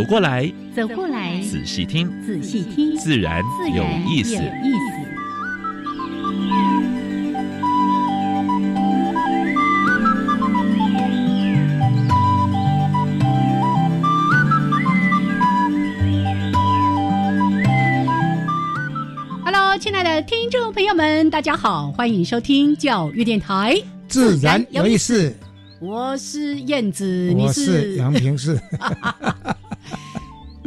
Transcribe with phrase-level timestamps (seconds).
[0.00, 3.44] 走过来，走过来，仔细听，仔细听，自然
[3.76, 4.34] 有意思。
[19.44, 23.78] Hello，亲爱的听众朋友们，大家好，欢迎收听教育电台，
[24.08, 25.30] 自然有意思。
[25.78, 28.58] 我是燕子，我是杨平是。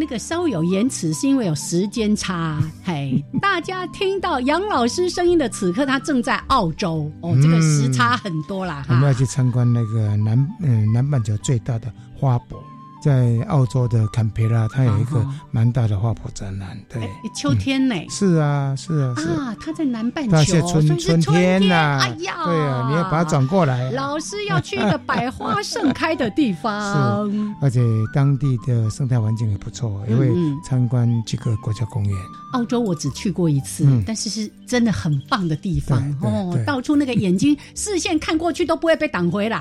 [0.04, 2.62] 那个稍有延迟，是因为有时间差。
[2.84, 8.86] 嘿，大家听到杨老师声音的此刻，他正在澳洲哦，这个时差很多啦。
[8.90, 12.62] 我们要去参观那个南嗯南半球最大的花博。
[13.04, 16.80] 在澳洲的坎培拉，它有一个蛮大的花圃展览。
[16.88, 17.96] 对，秋天呢？
[18.10, 19.54] 是啊，是啊，是啊。
[19.60, 22.00] 它在南半球，它是春春天呐。
[22.02, 23.92] 哎呀，对啊，你要把它转过来。
[23.92, 27.28] 老师要去一个百花盛开的地方。
[27.30, 27.82] 是，而且
[28.14, 30.32] 当地的生态环境也不错，因为
[30.64, 32.18] 参观这个国家公园。
[32.54, 39.60] 澳洲我只去过一次，但是是真的很棒的地方哦，到处那个眼睛视线看过去都不会被挡回来。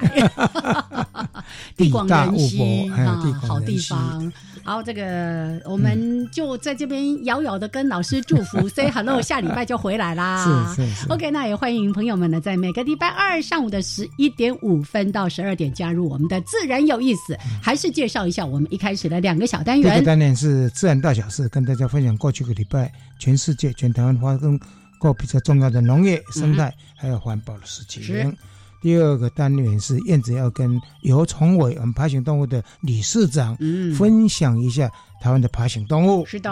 [1.76, 3.18] 地广人稀啊。
[3.42, 4.32] 好地方，
[4.64, 10.74] 好，这个我们就在这边遥遥的跟老师祝福， say hello，下礼拜就回来啦。
[10.74, 17.36] 是是是，OK，那也欢迎朋友们呢，在每个礼拜二上午的十一点五分到十二点加入我们的自然有意思。
[17.60, 19.90] 还是介绍一下我们一开始的两个小单元。
[19.90, 24.58] 第一个单元是自然大小事，跟大家分享过去个礼拜全世界、全台湾发生
[24.98, 28.36] 过比较重要的农业、生态还有环保的事情。
[28.82, 33.56] 第二个单元是燕子要跟尤崇伟，我们爬行动物的理事长，
[33.96, 34.90] 分享一下。
[35.22, 36.50] 台湾的爬行动物是的，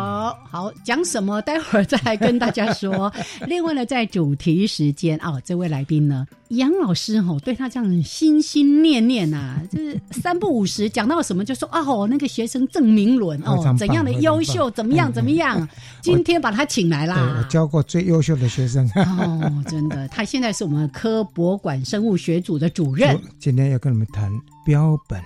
[0.48, 1.42] 好讲什么？
[1.42, 3.12] 待会儿再来跟大家说。
[3.48, 15.69] 另外呢，在主题时间啊，这位来宾呢，杨老师哦，对他这样心心念念呐，就是三不五时讲到什么就说哦，那个学生郑明伦哦，怎样的优秀，怎么样怎么样？
[16.00, 23.20] 今天把他请来啦，我教过最优秀的学生哦，真的，他现在是我们科博馆生物学组的主任。
[23.41, 24.31] 今天要跟你们谈
[24.64, 25.20] 标本。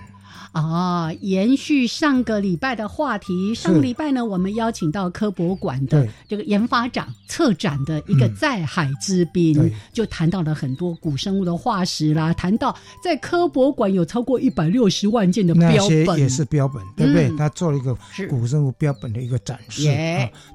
[0.54, 17.28] 啊，延续上个礼拜的话题，上个礼拜呢，我们邀请到科博馆的这个研发长策展的一个在海之滨，就谈到了很多古生物的化石啦，谈到在科博馆有超过一百六十万件的标本，也是标本，对不对？
[17.36, 17.92] 他做了一个
[18.30, 19.88] 古生物标本的一个展示，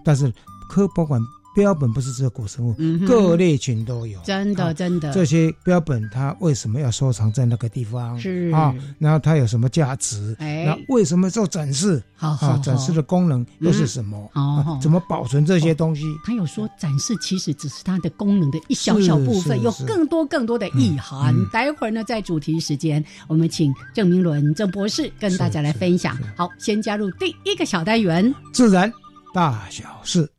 [0.06, 0.34] 但是
[0.70, 1.22] 科博馆。
[1.60, 2.74] 标本不是只有古生物，
[3.06, 4.18] 各类群都有。
[4.22, 5.12] 真的，真的。
[5.12, 8.18] 这些标本它为什么要收藏在那个地方？
[8.18, 10.34] 是啊，然后它有什么价值？
[10.40, 12.02] 哎，那为什么做展示？
[12.16, 14.32] 好，好，展示的功能又是什么？
[14.36, 16.04] 哦，怎么保存这些东西？
[16.26, 21.36] 他有说展示其实只是它的功能的一小小部分，有更多更多的意涵。
[21.52, 26.18] 待会儿呢，在主题时间，我们请郑明伦郑博士跟大家来分享。
[26.38, 28.90] 好，先加入第一个小单元：自然
[29.34, 30.30] 大小事。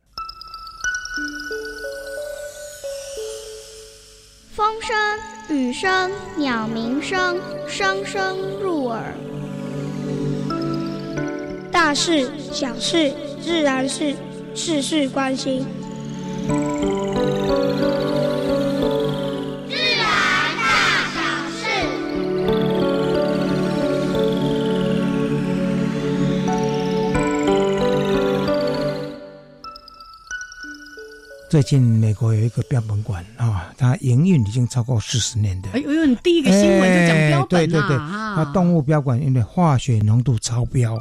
[4.91, 9.01] 声、雨声、鸟鸣声，声声入耳。
[11.71, 14.13] 大事、小事、自然事，
[14.53, 15.65] 事事关心。
[31.51, 35.69] 最近美国有一个标本馆啊，它营运已经超过四十年的。
[35.71, 40.97] 哎呦，你第一个新闻就讲标本对对对，它动物标馆因为化学浓度超标，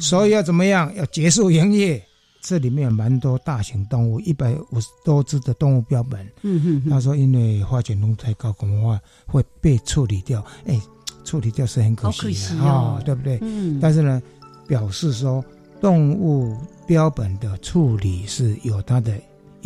[0.00, 0.94] 所以要怎么样？
[0.94, 2.00] 要结束营业。
[2.40, 6.24] 这里面有蛮多大型动物，一百五十多只的动物标本。
[6.42, 10.46] 嗯哼，他说因为化学浓度太高，恐怕会被处理掉。
[10.66, 10.80] 哎，
[11.24, 13.36] 处理掉是很可惜的啊，对不对？
[13.42, 13.80] 嗯。
[13.82, 14.22] 但是呢，
[14.68, 15.44] 表示说
[15.80, 19.12] 动物标本的处理是有它的。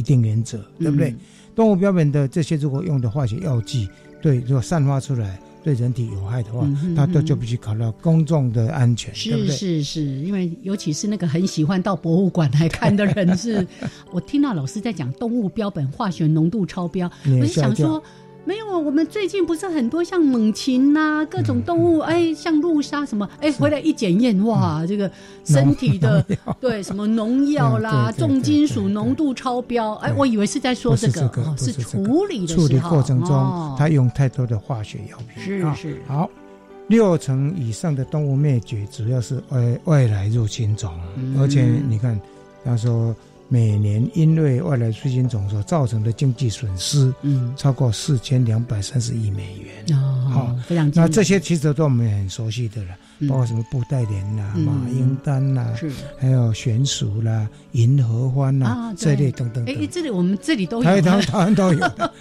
[0.01, 1.15] 一定原则，对不对？
[1.55, 3.87] 动物标本的这些，如果用的化学药剂，
[4.23, 6.67] 对，如果散发出来对人体有害的话，
[6.97, 9.55] 它都就必须考虑到公众的安全，对不对？
[9.55, 13.67] 是是是，因为尤其是那个很喜欢到博物馆来看的人，是
[14.11, 18.03] 我听到老师在讲动物标本化学浓度超标，我就想说。
[18.45, 25.11] 没有，我们最近不是很多像猛禽呐，各种动物，哎，像鹿鲨什么，哎，回来一检验，哇，这个
[25.45, 26.25] 身体的
[26.61, 36.01] 对什么农药啦、 重金属浓度超标，哎，我以为是在说这个，是处理的处理过程中，它用太多的化学药品，是是。
[36.07, 36.29] 好。
[36.89, 40.93] 六成以上的动物灭绝，主要是外外来入侵种，
[41.39, 42.21] 而且你看，
[42.65, 43.15] 他说
[43.51, 49.99] 每年因为外来入侵种所造成的经济损失，嗯，超过四千两百三十亿美元。
[49.99, 50.91] 哦，好，非常。
[50.95, 52.91] 那这些其实都我们很熟悉的了。
[53.29, 59.63] 包括什么布袋莲啦、马英丹啦，是还有玄鼠啦、银河欢啦这类等等。
[59.67, 61.81] 哎，这里我们这里都有，台湾 台湾都有，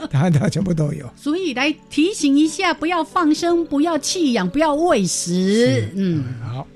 [0.10, 1.10] 台湾台湾全部都有。
[1.16, 5.90] 所以来提醒一下，不要放生，不要弃养，不要喂食。
[5.96, 6.68] 嗯，好。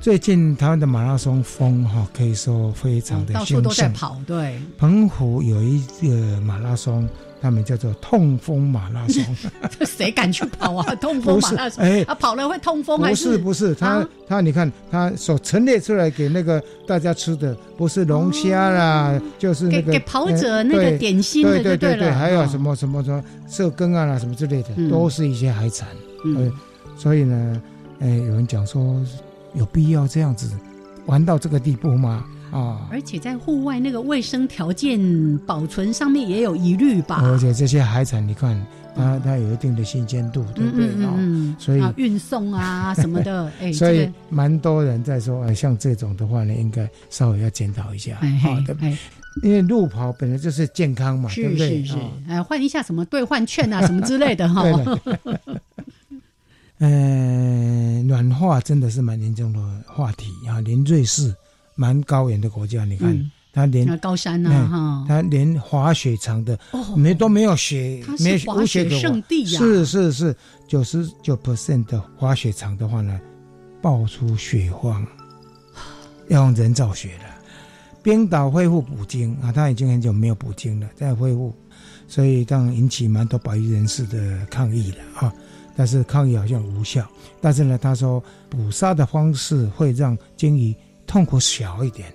[0.00, 4.20] 最近台湾的马拉松风哈，可以说非常的兴盛，到处都在跑。
[4.26, 7.08] 对，澎湖有一个马拉松。
[7.42, 9.22] 他们叫做痛风马拉松，
[9.78, 10.82] 这 谁敢去跑啊？
[10.96, 13.26] 痛风马拉松，哎，他跑了会痛风还是？
[13.26, 25.86] 不是不是，他他你看他所陈列出来给那个大家吃的，不是龙虾啦，就是那个给跑者那个点心的，对对对，还有什么什么什么色羹啊啦什么之类的，都是一些海产。
[26.24, 26.50] 嗯，
[26.96, 27.62] 所以呢，
[28.00, 28.98] 哎，有人讲说，
[29.54, 30.50] 有必要这样子
[31.06, 32.24] 玩到这个地步吗？
[32.52, 34.98] 啊，而且在户外那个卫生条件
[35.38, 37.20] 保存上面也有疑虑吧？
[37.22, 38.64] 而且这些海产，你看
[38.94, 41.12] 它它有一定的新鲜度，对不对啊？
[41.58, 48.76] 所以运送啊 什么的，哎，所以蛮多人在说，哎，像这种的话呢，应该稍微要检讨一下，好的，
[49.42, 51.82] 因为路跑本来就是健康嘛，对不对？
[51.82, 51.98] 是是是，
[52.28, 54.62] 哎，换一下什么兑换券啊，什么之类的哈。
[56.84, 61.34] 嗯，暖化真的是蛮严重的话题啊，连瑞士。
[61.76, 66.56] 蛮高原的国家，你看，它连高山呐，哈，它连滑雪场的
[66.96, 69.58] 没都没有雪，没滑雪圣地呀。
[69.58, 70.36] 是是是，
[70.68, 73.20] 九十九 percent 的滑雪场的话呢，
[73.82, 75.04] 爆出雪荒，
[76.30, 77.24] 要用人造雪了。
[78.04, 81.52] 冰岛恢复补丁啊，他已经很久没有补丁了，在恢复，
[82.06, 85.34] 所以当然引起蛮多保育人士的抗议了啊。
[85.76, 87.06] 但是抗议好像无效，
[87.40, 90.74] 但是呢，他说捕杀的方式会让鲸鱼。
[91.06, 92.10] 痛苦小一点，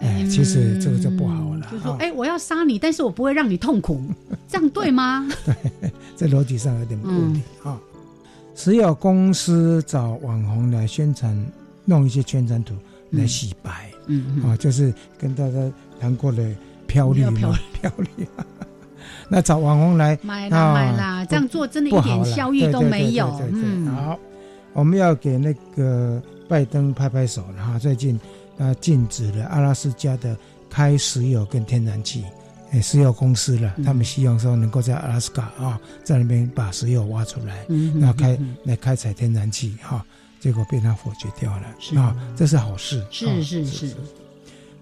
[0.00, 1.68] 哎，其实这个就不好了。
[1.70, 4.00] 就说，哎，我要杀你，但是我不会让你痛苦，
[4.48, 5.28] 这样对吗？
[5.44, 5.54] 对，
[6.16, 7.78] 这逻辑上有点问题啊。
[8.54, 11.36] 只有公司找网红来宣传，
[11.84, 12.72] 弄一些宣传图
[13.10, 15.58] 来洗白，嗯啊，就是跟大家
[16.00, 16.54] 谈过的
[16.86, 18.26] 漂绿嘛，漂绿。
[19.32, 23.26] 那找网红来买啦买啦，这样做真的一点效益都没有。
[23.50, 24.18] 嗯，好，
[24.74, 26.22] 我们要给那个。
[26.48, 27.78] 拜登拍拍手了哈！
[27.78, 28.20] 最近，
[28.58, 30.36] 他禁止了阿拉斯加的
[30.68, 32.26] 开石油跟天然气，
[32.72, 37.64] 诶，石油公司了，他们希望说能够在阿拉斯加啊，在那边把石油挖出来，
[37.94, 40.04] 那开来开采天然气哈，
[40.40, 43.94] 结果被他否决掉了啊，这是好事，是是是。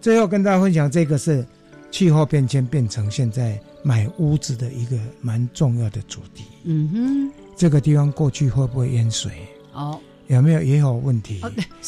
[0.01, 1.47] 最后跟大家分享，这个是
[1.93, 6.45] 气候变迁变成现在买屋子的一个蛮重要的主题。
[6.65, 9.33] 嗯哼，这个地方过去会不会淹水？
[9.73, 9.99] 哦。
[10.29, 11.41] 有没有也有问题？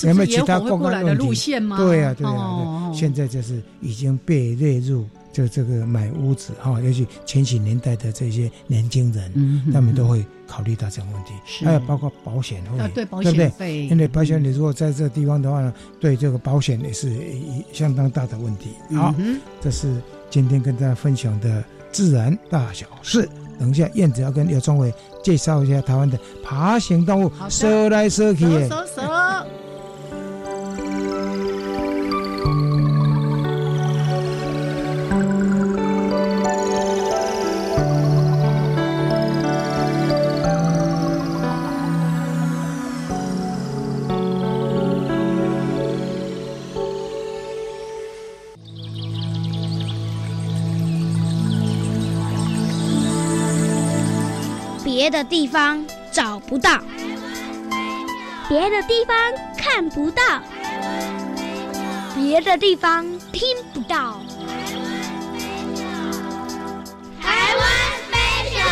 [0.02, 1.76] 有没有其他公共的路线吗？
[1.76, 11.34] 对呀，对呀，现在就是已经被列入就这个买屋子哈，尤其千禧年代的这些年轻人，他们都会考虑到这个问题。
[11.64, 18.70] 还有包括保险费，对保险费，因为保险你如果在这个地方的话呢，对这个保险也是一相当大的问题。
[18.96, 19.14] 好，
[19.60, 23.28] 这是今天跟大家分享的自然大小事。
[23.60, 28.44] 等一下，燕子要跟刘宗伟介绍一下台湾的爬行动物，蛇来蛇去。
[28.68, 29.02] 蛇蛇。
[29.02, 29.61] 别
[55.24, 56.80] 地方找不到，
[58.48, 59.16] 别的地方
[59.56, 60.22] 看不到，
[62.14, 64.20] 别的地方听不到。
[67.20, 67.68] 台湾
[68.10, 68.66] special，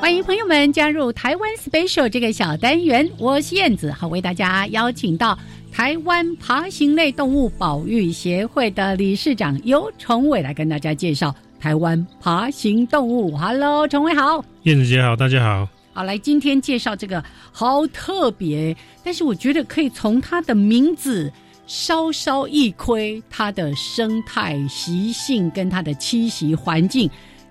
[0.00, 5.38] 欢迎朋友们加入台湾 special 这个小单元，我是燕子，好为大家邀请到。
[5.84, 13.36] 台湾爬行类动物保育协会的理事长尤崇伟来跟大家介绍台湾爬行动物。
[13.36, 15.68] Hello，崇伟好，燕子姐好，大家好。
[15.92, 17.22] 好，来今天介绍这个
[17.52, 18.74] 好特别，
[19.04, 21.30] 但是我觉得可以从它的名字
[21.66, 27.10] 稍稍一窥它的生态习性跟它的栖息环境，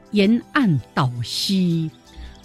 [0.10, 1.88] 沿岸岛溪。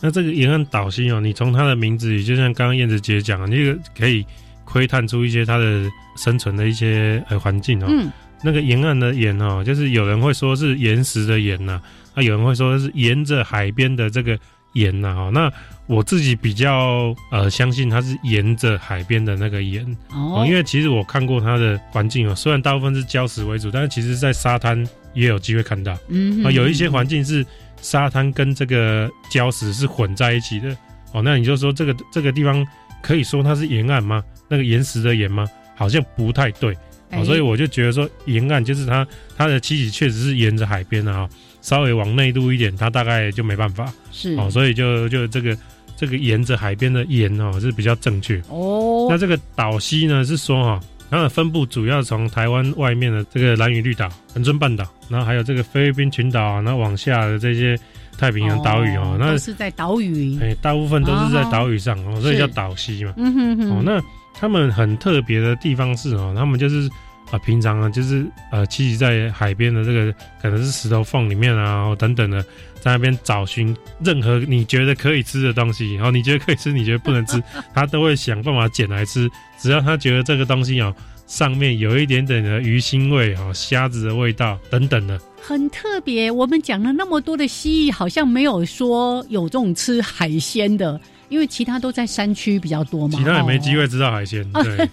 [0.02, 4.26] 那这个沿岸岛溪哦，你从它的名字里，就像刚刚燕子姐讲，你个可以
[4.70, 7.86] 窥探出一些它的生存的一些呃环境哦。
[7.88, 8.10] 嗯。
[8.42, 11.80] 那个沿岸的沿哦，就是有人会说是岩石的岩呐，
[12.14, 14.38] 啊有人会说是沿着海边的这个
[14.74, 15.08] 岩呐。
[15.08, 15.50] 哦，那
[15.86, 25.96] 我自己比较呃相信它是沿着海边的那个岩哦，因为其实我看过它的环境哦，虽然大部分是礁石为主，但是其实在沙滩也有机会看到。
[26.08, 26.44] 嗯。
[26.44, 27.44] 啊，有一些环境是。
[27.80, 30.76] 沙滩跟这个礁石是混在一起的
[31.12, 32.66] 哦，那你就说这个这个地方
[33.02, 34.22] 可以说它是沿岸吗？
[34.48, 35.46] 那个岩石的岩吗？
[35.74, 36.76] 好像不太对
[37.12, 41.28] 哦，所以我就觉得说沿岸就是它它的栖息确实是沿着海边的啊，
[41.60, 45.56] 稍微往内陆一点，它大概就没办法是哦，所以就就这个
[45.96, 49.06] 这个沿着海边的沿哦是比较正确哦。
[49.08, 50.80] 那这个岛西呢是说哈。
[51.10, 57.74] 它的分布主要从台湾外面的这个蓝屿绿岛、恒春半岛，然后还有这个菲律宾群岛啊，然后往下的这些
[58.18, 63.14] 太平洋岛屿哦，那是在岛屿，哎，大部分都是在岛屿上哦，所以叫岛西嘛。
[63.16, 63.70] 嗯哼哼。
[63.70, 64.02] 哦，那
[64.34, 66.90] 他们很特别的地方是哦，他们就是
[67.30, 72.44] 啊，平常啊，就是呃，栖息在海边的这个可能是石头缝里面啊，等等的。
[72.80, 77.42] 在那边找寻任何你觉得可以吃的东西，然后你觉得可以吃，你觉得不能吃，
[77.74, 79.28] 他都会想办法捡来吃。
[79.58, 80.94] 只要他觉得这个东西哦，
[81.26, 86.30] 上面有一点点的鱼腥味哦，虾子的味道等等的，很特别。
[86.30, 91.00] 我们讲了那么多的蜥蜴，好像没有说有这种吃海鲜的。
[91.28, 94.42] 因为其他都在山区比较多嘛，其他也没机会吃到海鲜。
[94.64, 94.88] 对，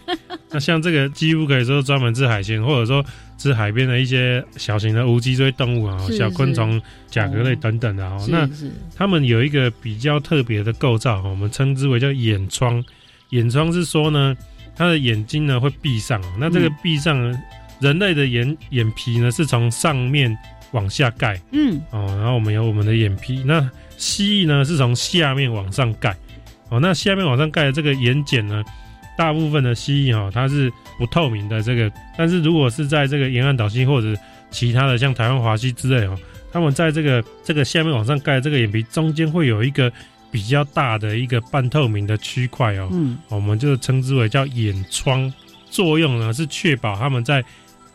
[0.52, 3.02] 那像这个几乎可以说专门吃海鲜，或者说
[3.38, 8.18] 吃海边的一些小型的无脊椎动物啊，小昆虫、甲壳类等等的哈。
[8.28, 8.50] 那
[8.98, 12.84] 它们有一个比较特别的构造，我们称之为叫眼窗。
[13.30, 14.36] 眼窗是说呢，
[14.76, 16.22] 它的眼睛呢会闭上。
[16.38, 17.34] 那这个闭上，
[17.80, 20.36] 人类的眼眼皮呢是从上面
[20.72, 23.44] 往下盖，嗯，哦，然后我们有我们的眼皮。
[23.46, 26.16] 那蜥蜴呢是从下面往上盖。
[26.70, 28.64] 哦，那下面往上盖的这个眼睑呢，
[29.18, 31.62] 大部分的蜥蜴哈，它是不透明的。
[31.62, 34.16] 这个，但是如果是在这个沿岸岛蜥或者
[34.50, 36.18] 其他的像台湾华西之类哦，
[36.52, 39.92] 它们在这个这个下面往上盖这个眼皮中间会有一个
[40.32, 45.32] 比较大的一个半透明的区块哦，嗯，我们就称之为叫眼窗。
[45.70, 47.44] 作用呢是确保它们在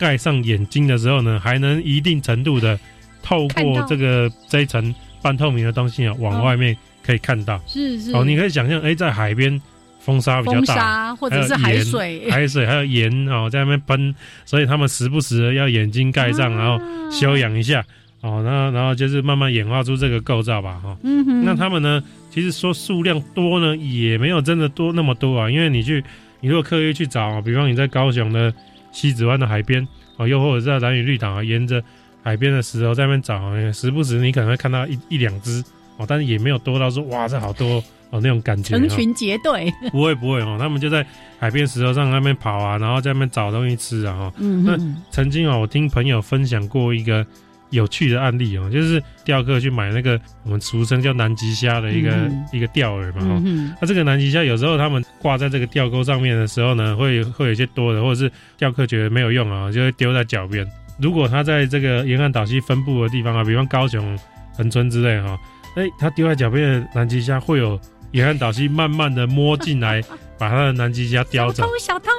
[0.00, 2.76] 盖上眼睛的时候呢，还能一定程度的
[3.22, 4.92] 透过这个这一层
[5.22, 6.76] 半透明的东西啊，往外面。
[7.02, 9.60] 可以看到，是是哦，你可以想象，哎，在海边
[10.00, 14.14] 风沙比较大，或者是海水，海水还有盐哦，在那边喷，
[14.44, 16.78] 所以他们时不时的要眼睛盖上，然后
[17.10, 17.82] 休养一下
[18.20, 20.94] 哦，然后然后就是慢慢演化出这个构造吧，哈。
[21.02, 21.42] 嗯哼。
[21.42, 26.04] 那他们呢，其实说数量多呢，也没有真的多那么多啊，因为你去，
[26.40, 28.52] 你如果刻意去找，比方你在高雄的
[28.92, 31.82] 西子湾的海边哦，又或者在蓝屿绿岛啊，沿着
[32.22, 35.62] 海边的石头在那边找，时不时你可能会看到一一两只。
[35.96, 37.76] 哦，但是也没有多到说哇，这好多
[38.08, 38.74] 哦那种感觉。
[38.74, 41.04] 成群结队，不会不会哦，他们就在
[41.38, 44.32] 海边石头上那边跑啊，然后在那边找东西吃啊哈。
[44.38, 44.78] 嗯那
[45.10, 47.26] 曾经啊，我听朋友分享过一个
[47.70, 53.42] 有趣的案例哦，就是钓客去买那个我们俗称叫南极虾的一个一个钓饵嘛哈。
[53.80, 60.66] 那这个南极虾有时候他们挂在这个钓钩上面的时候呢，会会有一些多的，或者是钓客觉得没有用啊，就会丢在脚边。
[60.98, 64.18] 如果他在这个沿岸岛溪分布的地方啊，比方高雄、
[64.56, 65.38] 恒春之类哈。
[65.76, 70.02] 哎，他丢在脚边的南极虾会有沿岸岛蜥慢慢的摸进来，
[70.36, 71.62] 把他的南极虾叼走。
[71.62, 72.10] 小偷，小偷！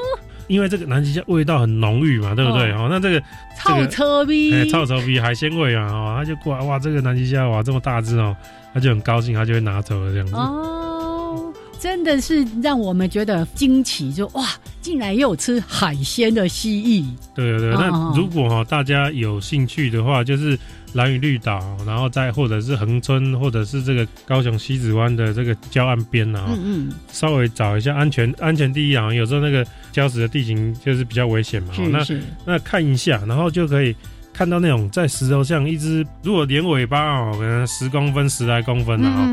[0.47, 2.71] 因为这个南极虾味道很浓郁嘛，对不对？
[2.73, 3.21] 哦，那这个
[3.59, 5.87] 臭臭逼，臭臭逼海鲜味啊！
[5.91, 8.35] 哦，他就过来，哇，这个南极虾哇这么大只哦，
[8.73, 10.35] 他就很高兴，他就会拿走了这样子。
[10.35, 14.45] 哦，真的是让我们觉得惊奇，就哇，
[14.81, 17.05] 竟然也有吃海鲜的蜥蜴。
[17.33, 20.57] 对对对，那如果哈大家有兴趣的话，就是。
[20.93, 29.13] 蓝屿绿岛，然后再或者是恒春，或者是这个高雄西子湾的这个礁岸边啊，嗯嗯，稍微找一下安全，安全第一啊。
[29.13, 32.05] 有时候那个礁石的地形就是比较危险嘛，那
[32.45, 33.95] 那看一下，然后就可以
[34.33, 39.25] 看到那种在石头上一只，如果连尾巴哦，可能十公分、十来公分的哈，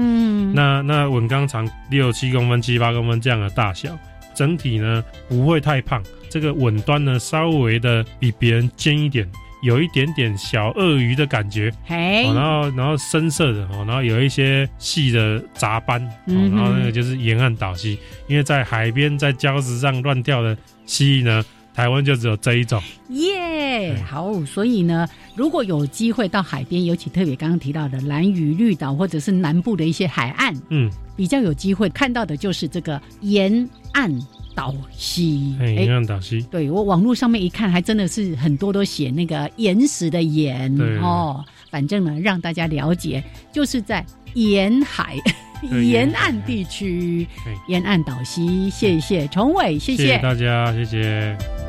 [0.54, 3.98] 那那稳钢长六七公分、七八公分这样的大小，
[4.34, 9.28] 整体呢不会太胖，这个吻端呢稍微的比别人尖一点。
[9.60, 17.98] 有一点点小鳄鱼的感觉，然后然后深色的哦，然后有一些细的杂斑，然后那个就是沿岸岛蜥，
[18.28, 22.80] 因为在海边在礁石上乱跳的蜥蜴呢，台湾就只有这一种。
[23.08, 34.12] 耶，好，所以呢，如果有机会到海边，尤其特别刚刚提到的蓝屿绿岛或者是南部的一些海岸，嗯，比较有机会看到的就是这个沿岸。
[34.58, 41.44] 导西，哎，沿岸导西，对我网络上面一看，还真的是很多都写那个岩石的岩哦。
[41.70, 43.22] 反正呢，让大家了解，
[43.52, 45.16] 就是在沿海
[45.84, 47.24] 沿岸地区
[47.68, 48.68] 沿岸岛西。
[48.68, 51.67] 谢谢崇伟，谢谢大家，谢谢。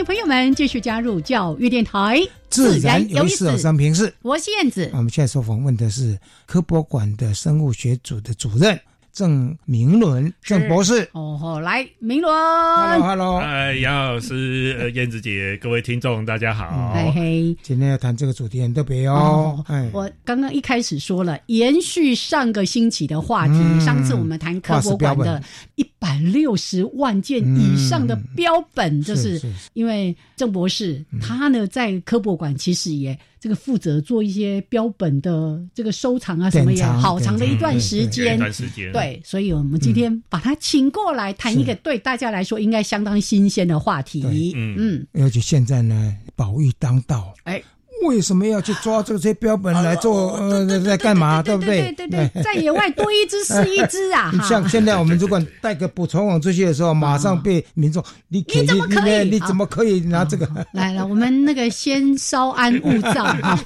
[0.00, 4.10] 迎朋友们继续加入教育电台，自然有意思三平是。
[4.22, 4.88] 我是燕子。
[4.94, 8.80] 我们现在所访问的是科博馆的生物学组的主任。
[9.12, 25.42] 郑明伦，郑博士，哦，来，明伦，Hello，Hello，哎，杨老师，呃，燕子姐，各位听众，大家好，嘿嘿，今天要谈这个主题很特别哦，哎，我刚刚一开始说了，延续上个星期的话题，上次我们谈科博馆的
[25.74, 29.40] 一百六十万件以上的标本，就是
[29.74, 33.18] 因为郑博士他呢在科博馆其实也。
[33.40, 44.52] 这个负责做一些标本的这个收藏啊，什么也好长的一段时间，一段时间，对，所以我们今天把他请过来谈一个对大家来说应该相当新鲜的话题。
[44.54, 44.76] 嗯。
[44.78, 47.62] 嗯，而且现在呢，宝玉当道，哎。
[48.02, 50.32] 为什么要去抓这些标本来做？
[50.36, 51.42] 呃，在干嘛？
[51.42, 51.92] 对不对？
[51.92, 54.32] 对对对，在野外多一只是一只啊！
[54.48, 59.28] 像现在我们如果带个捕虫网出去的时候，马上被民众你你怎么可以？
[59.28, 60.48] 你怎么可以拿这个？
[60.72, 63.58] 来了，我们那个先稍安勿躁啊。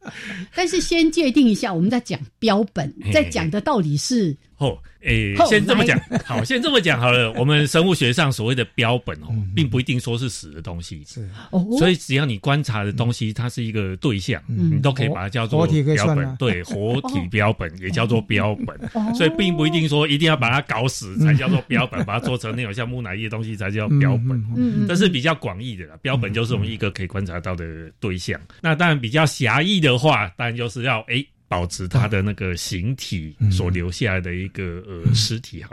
[0.54, 4.36] 但是先界定一下，我们在讲标本，在讲的到底是。
[4.60, 7.32] 哦，诶，先这么讲，好，先这么讲好了。
[7.32, 11.66] 我们生物学上所谓的标本哦，并不一定说是死的东西，是哦。
[11.78, 16.36] 所以只要你观察的东西，它是一个对象，你都可以把它叫做标本。
[16.36, 18.78] 对，活体标本也叫做标本。
[19.14, 24.44] 所以并不一定说一定要把它搞死才叫做标本，把它做成那种像木乃伊的东西才叫标本。
[24.54, 25.96] 嗯，这是比较广义的啦。
[26.02, 28.38] 标本就是我们一个可以观察到的对象。
[28.60, 31.26] 那当然比较狭义的话，当然就是要诶。
[31.50, 35.70] 保持它的那个形体所留下来的一个呃尸体哈，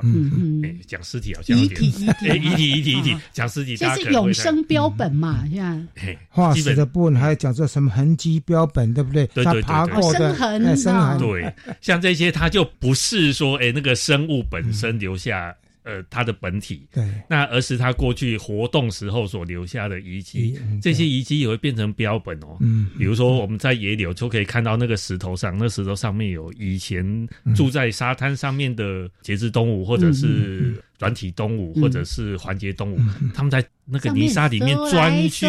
[0.64, 2.28] 哎，讲尸体好像遗体遗体。
[2.34, 5.46] 遗体 遗体遗体讲尸体，这是永生标本嘛？
[5.54, 5.88] 像
[6.30, 9.28] 化石的部分还讲做什么痕迹标本，对不对？
[9.28, 11.20] 对对对，生痕生痕。
[11.20, 15.56] 对，像这些它就不是说哎那个生物本身留下。
[15.88, 22.58] 呃，它的本体，对，那而是它过去活动时候所留下的遗迹，这些遗迹也会变成标本哦。
[22.60, 30.76] 嗯，比如说我们在野柳就可以看到那个石头上，那石头上面有以前住在沙滩上面的节肢动物，或者是。
[31.00, 33.00] 软体动物或者是环节动物，
[33.34, 35.48] 他们在那个泥沙里面钻穴，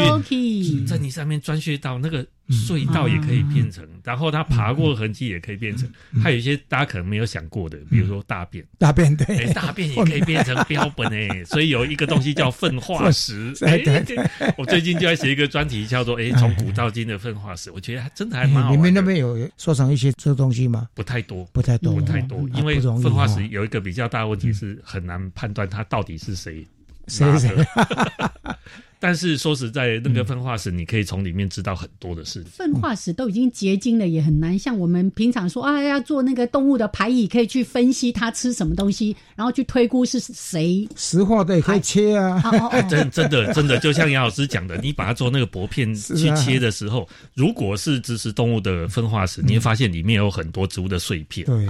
[0.87, 5.91] 在泥沙里面钻穴道，那个隧道也可以变成，然后它爬过痕迹也可以变成。
[6.23, 11.45] 还有一些大家可能没有想过的，比如说大便，大便对，大便也 可以变成标本诶。
[11.45, 13.53] 所以有一个东西叫粪化石。
[13.59, 14.17] 对对对，
[14.57, 17.71] 我最近就在写一个专题，叫做“诶，从古到今的粪化石”。
[17.75, 18.71] 我觉得还真的还蛮好。
[18.71, 20.89] 你们那边有收藏一些这东西吗？
[20.95, 25.19] 不太多，不太多，不太多，因为粪化石有一个比较大的问题是很难。
[25.39, 26.67] 判断他到底是谁
[27.07, 27.49] 谁谁，
[29.01, 32.51] 但是说实在，那个粪化石你可以从里面知道很多的事情。
[32.51, 40.89] 粪化石都已经结晶了，也很难像我们平常说啊，要做那个动物的排异，可以去分析它吃什么东西，然后去推估是谁。
[40.97, 42.43] 石化的也可以切啊，
[42.89, 51.47] 真真的真的，就像杨老师讲的，你把它做那个薄片去切的时候，如果是植食动物的粪化石，你会发现里面有很多植物的碎片。
[51.47, 51.67] 对，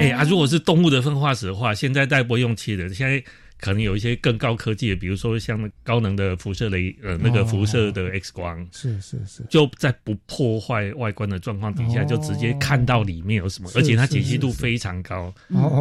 [0.00, 3.22] 哎啊，如果是动物的粪化石的话，现在大不用切的，现在。
[3.62, 15.32] 可能有一些更高科技的，比如说像高能的辐射雷，呃，那个辐射的 X 光，是是是，就在不破坏外观的状况底下，就直接看到里面有什么，而且它解析度非常高，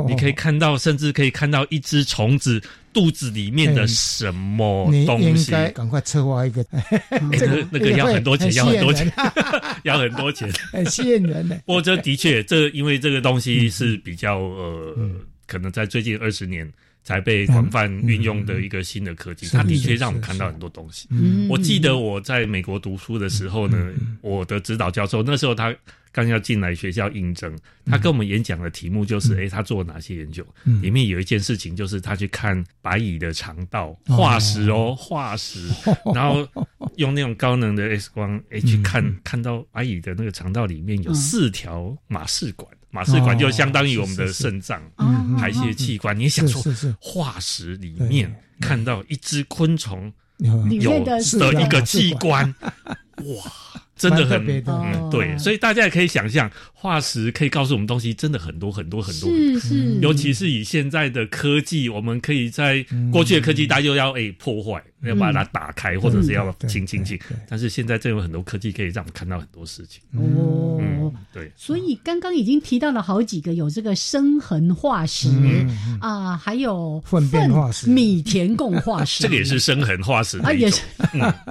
[0.07, 2.61] 你可以看到，甚至可以看到一只虫子
[2.93, 5.51] 肚子里面的什么东西。
[5.73, 6.63] 赶快策划一个，
[7.09, 9.11] 那个那个要很多钱，要很多钱，
[9.85, 11.55] 要很多钱，很吸引人的。
[11.65, 14.95] 不过这的确，这因为这个东西是比较呃，
[15.47, 16.71] 可能在最近二十年。
[17.03, 21.07] 才被广泛运用的一个新的科技，它的确让我们看到很多东西。
[21.49, 25.75] 我记得我在美国读书的时候呢，我的指导教授那时候他
[26.11, 30.45] 刚要进来学校应征，他跟我们演讲的题目就是：哎，他做哪些研究？
[30.81, 35.69] 里面有一件事情就是他去看白蚁的肠道化石哦，化石，
[36.13, 36.45] 然后
[36.97, 42.69] 用那种高能的 X 光，哎，去看看到白蚁的那个肠道里面有四条马氏管。
[42.91, 44.81] 马氏管就相当于我们的肾脏
[45.37, 46.17] 排泄器官。
[46.17, 46.61] 你想说
[46.99, 52.53] 化石里面看到一只昆虫有的一个器官，
[53.23, 53.51] 哇！
[54.01, 70.01] 真的很别的，嗯，对，所以大家也可以想象，化石可以告诉我们东西真的很多很多很多，是是，尤其是以现在的科技，我们可以在过去的科技，大家又要诶破坏，要把它打开，或者是要清清清，但是现在真有很多科技可以让我们看到很多事情。
[70.17, 75.29] 哦，对，所以刚刚已经提到了好几个，有这个生痕化石
[75.99, 80.81] 啊，还有粪便化石、米田共化石， 这个也是生痕化石啊，也是，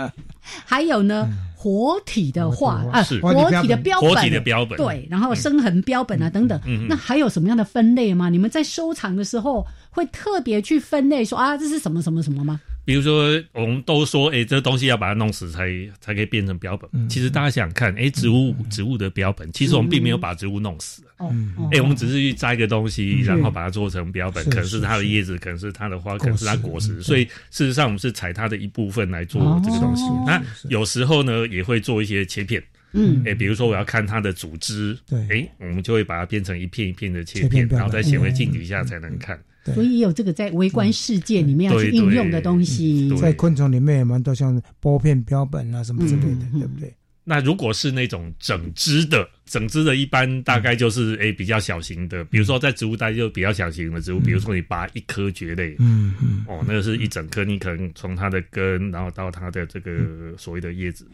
[0.67, 1.29] 还有呢。
[1.63, 8.31] 活体的画啊，活体的标本，活体的标本，对，然后生痕标本啊等等，那还有什么样的分类吗？
[8.31, 12.59] 你们在收藏的时候会特别去分类，说啊，这是什么什么什么吗？
[12.91, 17.09] 比如说，我们都说，哎，这东西要把它弄死才才可以变成标本。
[17.09, 21.05] 其实大家想看，哎，植物植物的标本，其实我们并没有把植物弄死。
[21.19, 21.33] 哦，
[21.71, 27.01] 哎，我们只是去摘个东西，然后把它做成标本，可能是它的叶子，可能是它的花，可能是它果实。
[27.01, 30.03] 所以事实上，我们是采它的一部分来做这个东西。
[30.27, 32.61] 那有时候呢，也会做一些切片。
[32.93, 39.41] 嗯，哎，比如说我要看它的组织，对，哎，我们就会把它变成一片一片的切片，然后在显微镜底下才能看。
[39.75, 46.95] 所以也有这个在微观世界里面要去应用的东西，在昆虫里面也蛮多，像玻片标本啊什么之类的，对不对？
[47.23, 61.07] 那如果是那种整只的，整只的，一般大概就是诶比较小型的，比如说在植物带就比较小型的植物，比如说你拔一颗蕨类，嗯嗯，哦，那个是一整颗，你可能从它的根，然后到它的这个所谓的叶子，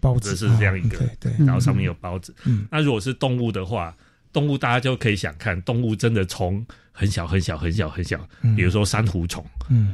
[0.00, 2.32] 包子是这样一个，对，然后上面有包子。
[2.44, 2.66] 嗯。
[2.70, 3.96] 那如果是动物的话，
[4.34, 9.44] 动物大家就可以想看，动物真的从很小很小很小很小，比如说珊瑚虫，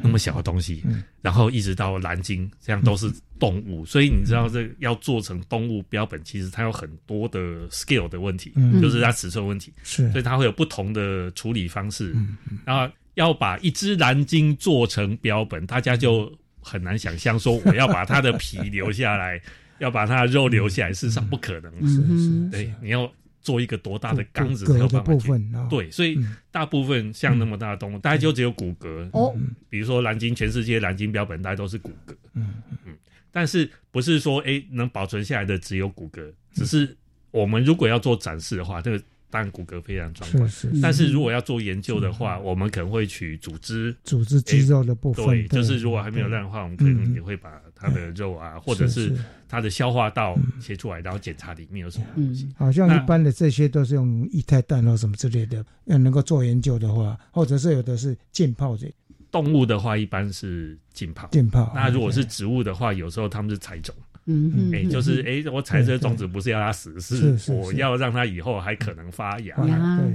[0.02, 0.82] 那么小的东西，
[1.20, 3.84] 然后一直到蓝鲸，这样都是动物。
[3.84, 9.72] 所以你知道，这要做成动物标本，其实它有很多的 scale 的问题，就是它尺寸问题。
[9.82, 12.16] 是，所以它会有不同的处理方式。
[12.64, 19.40] 然后要把一只蓝鲸做成标本，大家就很难想象说，我要把它的皮留下来，
[19.80, 21.72] 要把它的肉留下来，事实上不可能。
[21.86, 23.10] 是是，对，你要。
[23.40, 25.28] 做一个多大的缸子才有办法去
[25.68, 26.18] 对，所以
[26.50, 29.34] 大部分像那么大的动物，大概就只有骨骼哦。
[29.68, 32.14] 比如说蓝鲸，全世界蓝鲸标本大概都是骨骼。
[32.34, 32.54] 嗯
[32.86, 32.94] 嗯。
[33.30, 36.32] 但是不是说哎能保存下来的只有骨骼？
[36.52, 36.96] 只是
[37.30, 40.48] 我们如果要做展示的话，这个当然骨骼非常壮观。
[40.48, 40.80] 是是。
[40.80, 45.24] 但是如果要做研究的话，我们可能会取组织、组织肌肉的部分。
[45.24, 47.50] 对，就是如果还没有烂的话，我们可能也会把。
[47.80, 49.16] 它的肉啊，或者是
[49.48, 52.48] 它的消化道切出来，然后检查里面有什么东西。
[52.56, 58.92] 好像一般的这些都是用液态氮或什么之类的，要能够做研究的话，或者是有的是浸泡这。
[59.30, 61.26] 动物的话，一般是浸泡。
[61.30, 61.72] 浸泡。
[61.74, 63.94] 那如果是植物的话，有时候他们是采种。
[64.26, 64.74] 嗯嗯。
[64.74, 69.56] 哎，就是哎，我采这个种子不是要它死，是我要让它以后还可能发芽。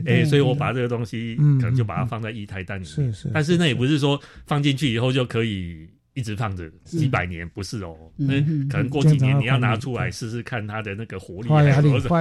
[0.05, 3.11] 哎，所以我把这个东西可能就把它放在液态氮里面。
[3.11, 3.31] 是是。
[3.33, 5.87] 但是那也不是说放进去以后就可以。
[6.15, 11.61] 一直放着几百年不是哦，那可能过几年你要拿出来试试看它的那个活力，发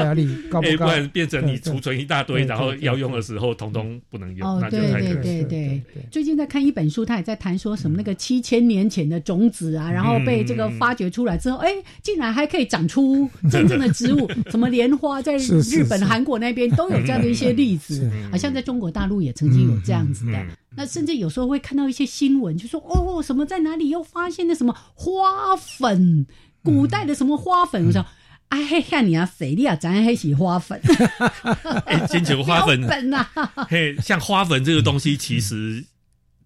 [0.02, 0.86] 芽力，力高不 高？
[0.86, 5.14] 不然变成你储存一大堆，然后要用的时候通通不能用，那就太可惜。
[5.22, 5.44] 对对。
[5.44, 11.70] 对最近在看一本书，他也在谈说什么那个七千年前的种子啊，然后被这个发掘出来之后，哎，
[12.02, 20.46] 竟然还可以长出 真正的植物， 什么莲花，在日本、韩国那边都有这样的一些例子，好像在中国大陆也曾经有这样子的。
[20.76, 26.26] 那甚至有时候会看到一些新闻，就说哦，什么在哪里又发现了什么花粉？
[26.62, 27.86] 古代的什么花粉？
[27.86, 28.04] 我说，
[28.48, 30.80] 哎看你啊，肥力啊，咱还喜花粉。
[31.86, 33.26] 哎，先讲花粉 呐。
[33.68, 35.84] 嘿，像花粉这个东西，其实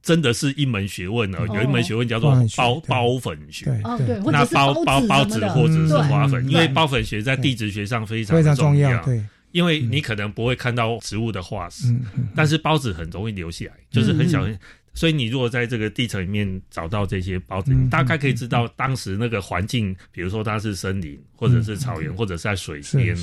[0.03, 1.39] 真的是一门学问哦。
[1.55, 3.71] 有一门学问叫做包包粉学。
[3.85, 9.03] 哦，对，那包包包子或者是花粉，因为包粉学在地质学上非常非常重要。
[9.05, 9.25] 对。
[9.53, 11.95] 因为你可能不会看到植物的化石，
[12.35, 14.47] 但是孢子很容易留下来，就是很小，
[14.95, 23.17] 所以你如果在这个地层里面找到这些孢子，你大概可以知道当时那个环境，比如说它是森林，或者是草原，或者是在水边，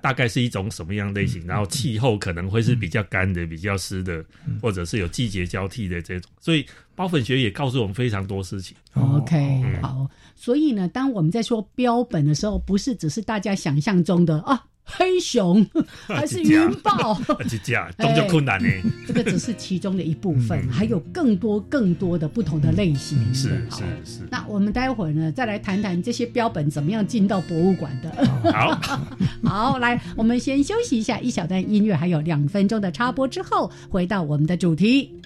[0.00, 4.24] 大概是一种什么样类型，然后气候可能会是比较干的、比较湿的，
[4.62, 6.30] 或者是有季节交替的这种。
[6.38, 6.64] 所以
[6.96, 8.76] 孢粉学也告诉我们非常多事情。
[8.94, 14.64] OK，好，所以呢，当我们在说标本的时候，不是只是大家想象中的啊。
[14.88, 15.66] 黑熊
[16.06, 17.20] 还是云豹？
[17.64, 18.68] 这样动作困难呢。
[19.06, 23.18] 这个只是其中的一部分，还有更多更多的不同的类型。
[23.34, 24.20] 是是是。
[24.30, 28.52] 那我们待会儿呢，再来谈谈这些标本怎么样进到博物馆的。
[28.52, 28.80] 好，
[29.42, 35.20] 好，来，我们先休息一下，一小段音乐，还有两分钟的插播之后，回到我们的主题。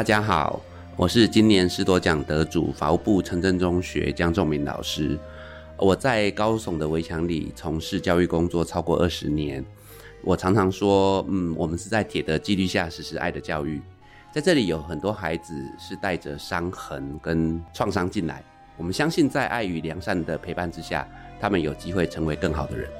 [0.00, 0.58] 大家好，
[0.96, 5.18] 我是今年师多奖得主法务部城镇中学江仲明老师。
[5.76, 9.62] 我在高耸的围墙里从事教育工作超过二十年。
[10.24, 13.78] 我常常说，嗯，我们是在铁的纪律下实施爱的教育。
[14.32, 18.42] 在这里有很多孩子是带着伤痕跟创伤进来，
[18.78, 21.06] 我们相信在爱与良善的陪伴之下，
[21.38, 22.90] 他们有机会成为更好的人。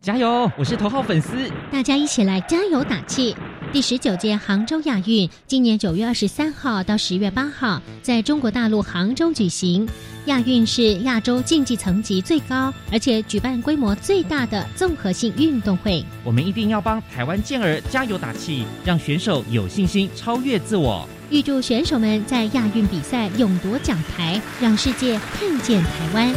[0.00, 0.48] 加油！
[0.56, 3.34] 我是头号粉丝，大家一起来加油打气。
[3.72, 9.88] 第十九届杭州亚运今年九月二十三号到十月八号在中国大陆杭州举行。
[10.26, 16.04] 亚运是亚洲竞技层级最高，而且举办规模最大的综合性运动会。
[16.22, 21.06] 我们一定要帮台湾健儿加油打气，让选手有信心超越自我。
[21.28, 26.32] 预祝选手们在亚运比赛勇夺奖牌，让世界看见台湾。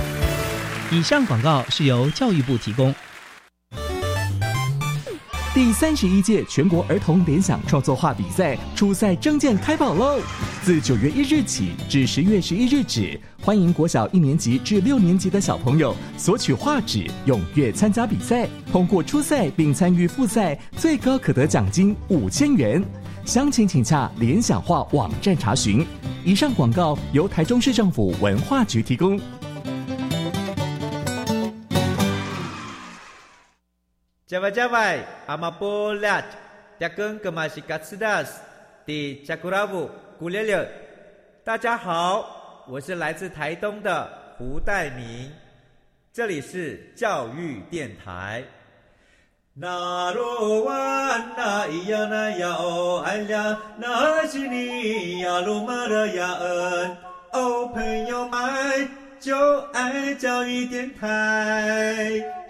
[0.92, 2.94] 以上广告是由教育部提供。
[5.54, 10.18] 第三十一届全国儿童联想创作画比赛初赛征件开跑喽！
[10.64, 18.48] 自九月一日起至十月十一日止，欢迎国小一年级至六年级的小朋友索取画纸，踊跃参加比赛。
[18.72, 22.82] 通过初赛并参与复赛，最高可得奖金五千元。
[23.26, 25.86] 详情请洽联想画网站查询。
[26.24, 29.20] 以上广告由台中市政府文化局提供。
[34.32, 36.24] 加外加外，阿玛波拉，
[36.80, 38.40] 扎根格玛西卡斯达斯，
[38.86, 40.66] 迪加古拉布古列列。
[41.44, 45.30] 大家好，我是来自台东的胡代明，
[46.14, 48.42] 这里是教育电台。
[49.54, 50.74] 那罗哇
[51.36, 56.98] 那咿呀那呀哦哎呀，那是你呀鲁玛的呀恩
[57.34, 58.90] 哦，朋友们
[59.20, 62.41] 就爱教育电台。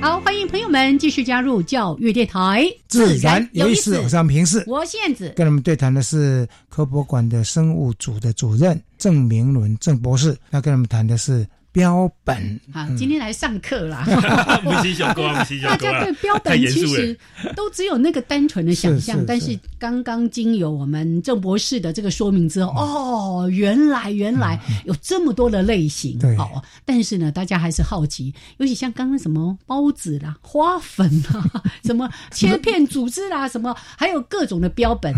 [0.00, 3.96] 好，欢迎朋友们继续加入教育电台，自然有意思。
[4.00, 11.46] 我是平视，我现子，跟他们对谈的是科博馆的生物组的主任郑明伦郑博士，那跟他们谈的是。
[11.74, 12.60] 标本。
[12.72, 14.04] 啊，今天来上课啦！
[14.06, 17.18] 大家对标本其实
[17.56, 26.62] 都只有那个单纯的想象，但是刚刚经由我们郑博士的这个说明之后，哦，原来原来有这么多的类型哦。
[26.84, 35.12] 但是呢，大家还是好奇，尤其像刚刚什么孢子啦、花粉啦、 什么切片组织啦、什么，还有各种的标本，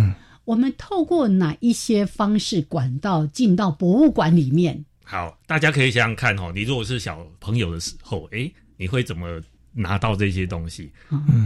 [0.47, 4.87] 我们透过哪一些方式管道进到博物馆里面？
[5.09, 9.41] 好，大家可以想想看哦，你如果是小朋友的时候，哎，你会怎么
[9.73, 10.91] 拿到这些东西？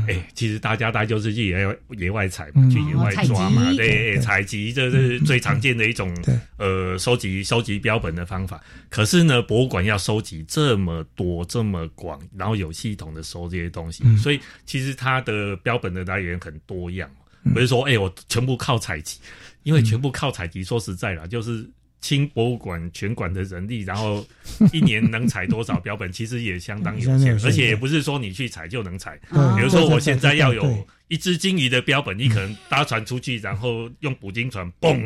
[0.08, 6.10] 哎，其实大家大就是去野野外采嘛，去野外抓嘛，对，采集这是最常见的一种
[6.56, 8.58] 呃收集收集标本的方法。
[8.88, 17.10] 可是呢，博物馆要收集这么多这么广，然后有系统的收这些东西，所以其实它的标本的来源很多样，
[17.52, 19.18] 不是说哎我全部靠采集，
[19.64, 21.70] 因为全部靠采集，说实在啦，就是。
[22.00, 24.26] 清博物馆全馆的人力，然后
[24.72, 29.18] 一年能采多少标本， 其实也相当有限，而且也不是说你去采就能采。
[29.30, 34.98] 比如说，我现在要有一只金鱼的标本，你可能搭船出去，然后用捕鲸船嘣，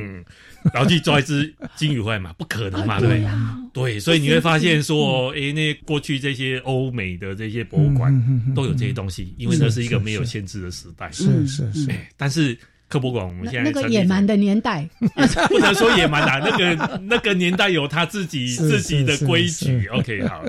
[0.72, 2.32] 然后去抓一只金鱼回来嘛？
[2.34, 3.00] 不可能嘛？
[3.00, 3.24] 对
[3.72, 8.12] 对，所以你会发现说，哎，那过去这些欧美的这些博物馆
[8.54, 11.10] 都有这些东西，因为那是一个没有限制的时代。
[11.10, 12.56] 是是是，但是。
[12.94, 14.88] 科博馆，我们现在那个野蛮的年代，
[15.50, 19.88] 不能说野蛮啊，那个 那个年代有他自己自己的规矩。
[19.88, 20.44] OK，好。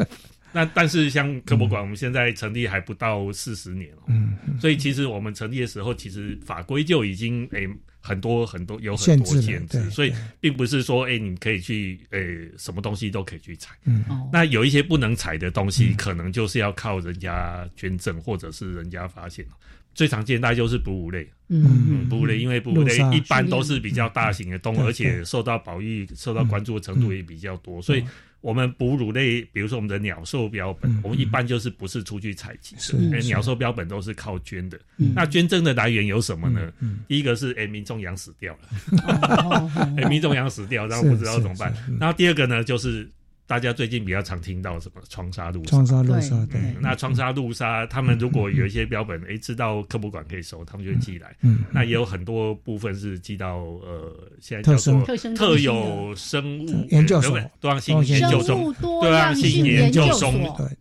[0.53, 7.67] 那但是像科博馆，我们现在成立还不到四十年哦，嗯，所以其实我们成立的时候，其实法规就已经诶
[7.99, 13.71] 很多很多有很多限制，所以并不是说诶你可以去诶什么东西都可以去采。
[13.85, 19.43] 嗯，那有一些不能采的东西，可能就是要靠人家捐赠或者是人家发现。
[19.95, 28.03] 最常见大概就是哺乳类，嗯，哺乳类，因为哺乳类一般都是比较大型的动物，而且受到保育、受到关注的程度也比较多，所以
[28.41, 32.75] 我们哺乳类，比如说我们的鸟兽标本，我们一般就是不是出去采集
[33.09, 34.77] 的，鸟兽标本都是靠捐的。
[34.97, 36.71] 那捐赠的来源有什么呢？
[37.07, 41.73] 第一个是哎，民众养死掉了，哎，民众养死掉，然后不知道怎么办。
[41.99, 43.09] 然后第二个呢，就是。
[43.47, 46.59] 大家最近比较常听到什么窗纱路窗纱路沙，对。
[46.81, 51.35] 那窗纱路沙，他们如果有一些标本，哎，知道科博馆可以收，他们就会寄来。
[51.41, 51.59] 嗯。
[51.71, 55.05] 那也有很多部分是寄到呃，现在叫做
[55.35, 60.27] 特有生物研究所，多样性研究所，多样性研究所。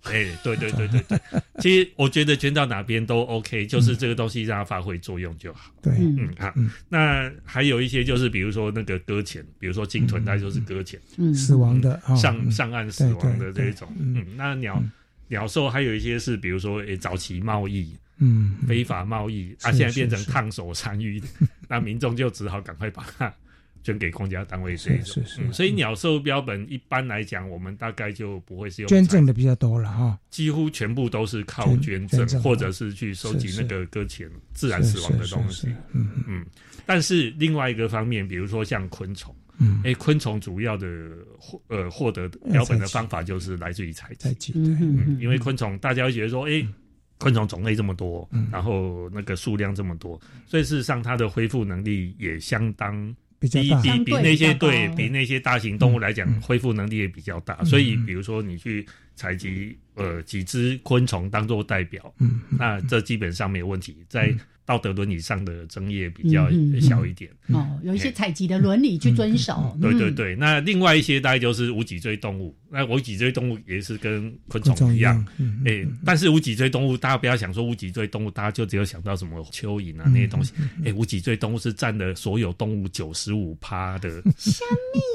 [0.04, 1.20] 哎，对对对对对。
[1.58, 5.70] 其实我觉得捐到哪边都 OK，就是这个东西让它发挥作用就好。
[5.82, 6.30] 对，嗯。
[6.38, 6.50] 好。
[6.88, 10.98] 那还有一些就是比如说那个搁浅，比如说鲸豚，那就是搁浅，
[11.34, 12.34] 死亡的上。
[12.54, 14.82] 上岸死亡的这一种，嗯，那鸟
[15.28, 21.20] 鸟兽还有一些是，比如说诶早期贸易，嗯，非法贸易，啊，现在变成烫手山芋，
[21.68, 23.32] 那民众就只好赶快把它。
[23.84, 35.68] 捐给公家单位这一种，所以鸟兽标本一般来讲，我们大概就不会是用捐赠的比较多了哈，几乎全部都是靠捐赠，或者是去收集那个搁浅自然死亡的东西。
[35.92, 36.08] 嗯。
[36.26, 36.46] 嗯。
[36.86, 40.86] 但是另外一个方面，比如说像昆虫，嗯，哎，昆虫主要的
[41.38, 46.66] 获呃获得标本的方法就是来自于采集，嗯，因为昆虫大家会觉得说，哎，
[47.18, 53.14] 昆虫种类这么多，然后那个数量这么多，所以事实上它的恢复能力也相当。
[53.40, 57.62] 比比比那些对比那些大型动物来讲，恢复能力也比较大。
[57.64, 58.86] 所以，比如说你去
[59.16, 63.96] 采集呃几只昆虫当做代表，嗯，那这基本上没有问题。
[64.08, 64.34] 在
[64.66, 66.48] 道德伦理上的争议比较
[66.80, 69.76] 小一点哦，有一些采集的伦理去遵守。
[69.78, 72.56] 对对对，那另外一些大概就是无脊椎动物。
[72.70, 75.24] 那无脊椎动物也是跟昆虫一样，
[75.64, 80.52] 哎，但是无脊椎动物大家不要想说无脊椎动物，大家就只有想到什么蚯蚓啊那些东西。
[80.84, 84.64] 哎，无脊椎动物是占了所有动物九十五趴的 虾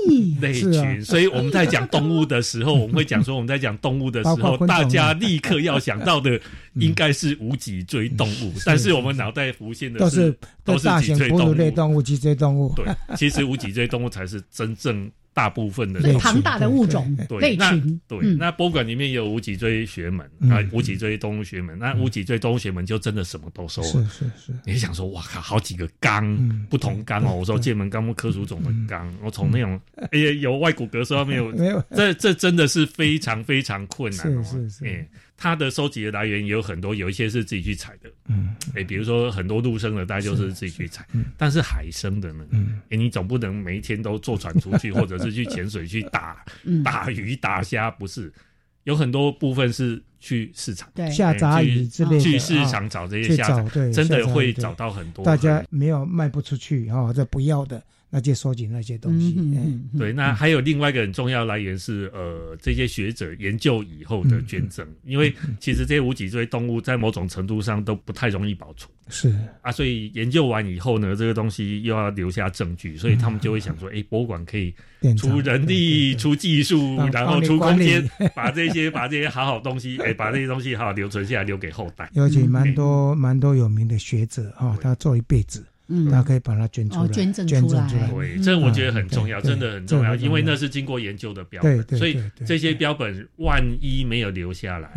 [0.07, 6.39] 米类群，所以我们在讲动物的时候，我们会讲说我们在讲动物的时候，大家立刻要想到的
[6.75, 9.49] 应该是无脊椎动物，但是我们脑袋。
[9.59, 12.71] 浮现的是都是大型哺乳类动物、脊椎动物。
[12.75, 12.85] 对，
[13.17, 15.11] 其实无脊椎动物才是真正。
[15.39, 23.87] 大部分的庞大的物种类群，对，那博物馆里面有无脊椎学门啊，无脊椎动物学门，那无脊椎动物学门就真的什么都收了。
[23.87, 26.37] 是是是，你想说，哇靠，好几个缸，
[26.69, 27.35] 不同缸哦。
[27.35, 29.79] 我说剑门纲目科属种的缸，我从那种
[30.11, 34.43] 哎有外骨骼说没有， 没有，这这真的是非常非常困难哦。
[34.43, 35.07] 是。
[35.39, 46.43] 它的收集的来源也有很多，有一些是自己去采的，嗯，哎，比如说很多陆生的，大家就是自己去采，但是海生的呢，嗯，哎，你总不能每一天都坐船出去， 或者是去潜水去打
[46.83, 48.31] 打鱼打虾，不是？
[48.83, 57.81] 有很多部分是去市场，对，下杂鱼之类的，去市场找这些虾对，真的会找到很多，大家没有卖不出去啊，这不要的。
[58.09, 59.37] 那就收集那些东西。
[59.97, 68.89] 对，那还有另外一个很重要来源是，呃，这些学者研究以后的捐赠，因为其实这些无脊椎动物在某种程度上都不太容易保存。
[69.11, 74.73] 是啊，所以研究完以后呢，这个东西又要留下证据，所以他们就会想说，哎，博物馆可以
[75.17, 82.09] 出人力、出技术，然后出空间， 把这些把这些好好东西， 哎，把这些东西好好留存下来，留给后代。
[82.13, 85.63] 尤其蛮多蛮多有名的学者啊，他做一辈子。
[85.89, 87.87] 嗯，大家可以把它捐出来，捐赠出来。
[87.89, 94.89] 对，这我觉得很重要，真的很重要，因为那是经过研究的标本，所以这些标本万一没有留下来，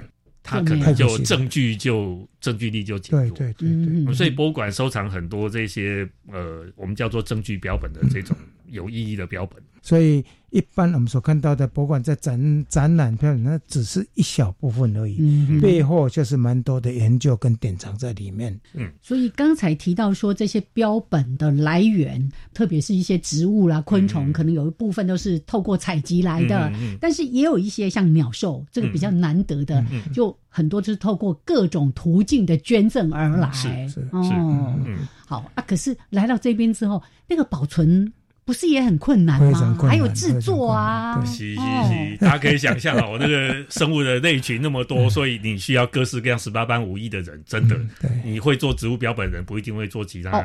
[0.42, 3.36] 它可能就证据就证据力就减弱。
[3.36, 3.68] 对对
[4.04, 8.36] 对，所以博物馆收藏很多这些呃，我们叫做证据标本的这种
[8.72, 9.62] 有意义的标本。
[9.80, 10.24] 所以。
[10.52, 18.54] 一般我们所看到的博物馆在展展览票，那只是一小部分而已，背后就是蛮多的研究跟典藏在里面。
[18.74, 29.82] 嗯，所以刚才提到说这些标本的来源，特别是一些植物啦、昆虫，可能有一部分都是透过采集来的，但是也有一些像鸟兽，这个比较难得的，
[30.12, 33.50] 就很多就是透过各种途径的捐赠而来。
[33.52, 34.78] 是是哦，
[35.26, 38.12] 好啊，可是来到这边之后，那个保存。
[38.44, 39.78] 不是也很困难吗？
[39.88, 41.24] 还有制作啊！
[41.24, 47.78] 是是是，大家可以想象啊，我那个生物的类群那么多，所以你需要各式各样十八般武艺的人，真的。
[48.24, 50.42] 你会做植物标本人，不一定会做其他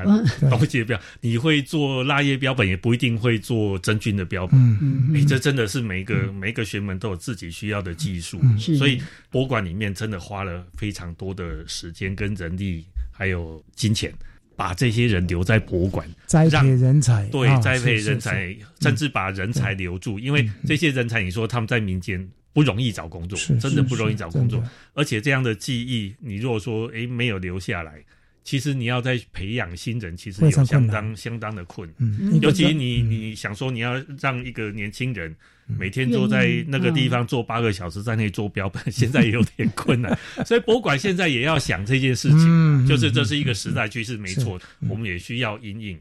[0.47, 4.59] 东西的标；你会做蜡叶标本，也不一定会做真菌的标本。
[4.59, 8.39] 嗯嗯，这真的是每一个每一个学门都有自己需要的技术，
[8.77, 14.13] 所以博物馆里面真的花了非常多的时间、跟人力还有金钱。
[14.57, 24.61] 把这些人留在博物馆，栽培人才，对，栽培人才，甚至把人才留住，因为这些人才，你说他们在民间不容易找工作，真的不容易找工作，
[24.93, 28.03] 而且这样的记忆，你如果说诶没有留下来。
[28.43, 35.35] 其实你要在培养新人，其实有相当相当的困，嗯，尤其你你想说你要让一个年轻人
[35.67, 45.99] 每天坐在那个地方坐八个小时在那做标本， 现在也有点困难， 所以博物馆现在也要想这件事情，就是这是一个时代趋势，没错，我们也需要阴影，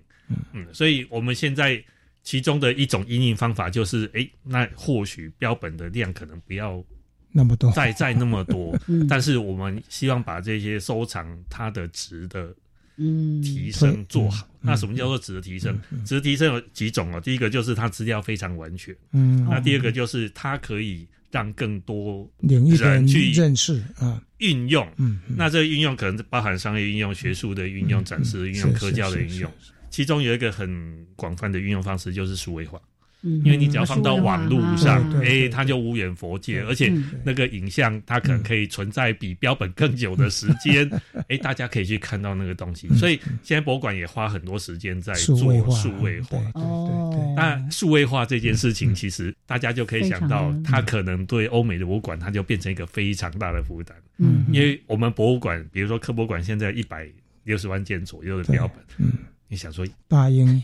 [0.53, 1.83] 嗯，所以我们现在
[2.23, 6.85] 其中的一种阴影方法就是，哎，那或许标本的量可能不要。
[7.33, 8.75] 那么多，再再那么多，
[9.11, 12.49] 但是我们希望把这些收藏它的值的
[12.97, 14.49] 嗯提升做好。
[14.61, 15.79] 那什么叫做值得提升？
[16.05, 17.21] 值得提升有几种哦。
[17.21, 19.47] 第一个就是它资料非常完全，嗯。
[19.49, 24.87] 那第二个就是它可以让更多领域的人去认识啊运用。
[24.97, 29.51] 嗯，那这个运用可能包含商业运用、学术的运用、展示的运用、科教的运用。
[29.89, 32.81] 其中有一个很广泛的运用方式就是数位化。
[33.45, 36.93] 因为你只要放到网络上，哎，它就无远佛界，而且
[37.25, 40.89] 那个影像它可能可以存在比标本更久的时间，
[41.29, 42.89] 哎，大家可以去看到那个东西。
[42.97, 45.37] 所以现在博物馆也花很多时间在做
[45.71, 46.39] 数位化。
[46.55, 53.97] 哦，那数位化这件事情，其实大家就可以想到，它可能对欧美的博物馆，它就变成一个非常大的负担。
[54.19, 57.09] 嗯，因为我们博物馆，比如说科博馆，现在一百
[57.45, 59.13] 六十万件左右的标本，嗯。
[59.49, 60.63] 你想说大英，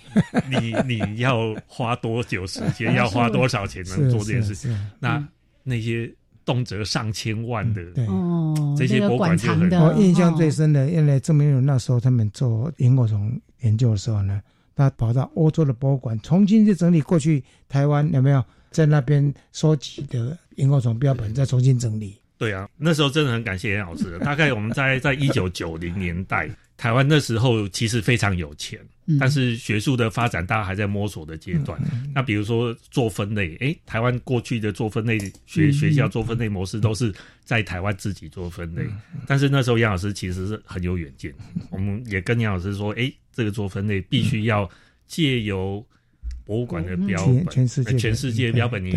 [0.50, 4.76] 你 你要花多久时间，要花多少钱能做这件事情？
[4.98, 5.24] 那
[5.62, 6.12] 那些
[6.44, 9.70] 动辄上千万的，对哦，这些博物馆就很。
[9.70, 14.42] 我印象最深的，因为郑明勇那时候他们做萤火虫研究的时候呢，
[14.74, 22.18] 他跑到欧洲的博物馆，重新去整理过去台湾有没有在那边收集的萤火虫标本，再重新整理。
[22.42, 24.18] 对啊，那时候真的很感谢严老师。
[24.24, 26.50] 大概我们在在一九九零年代。
[26.76, 28.76] 台湾那时候其实非常有钱，
[29.20, 31.80] 但是学术的发展大家还在摸索的阶段。
[32.12, 35.16] 那比如说做分类，哎，台湾过去的做分类
[35.46, 37.14] 学学校做分类模式都是
[37.44, 38.82] 在台湾自己做分类，
[39.28, 41.32] 但是那时候杨老师其实是很有远见，
[41.70, 44.68] 我们也跟杨老师说，哎，这个做分类必须要
[45.06, 45.86] 借由
[46.44, 48.90] 博物馆的标本，全世界全世界标本你。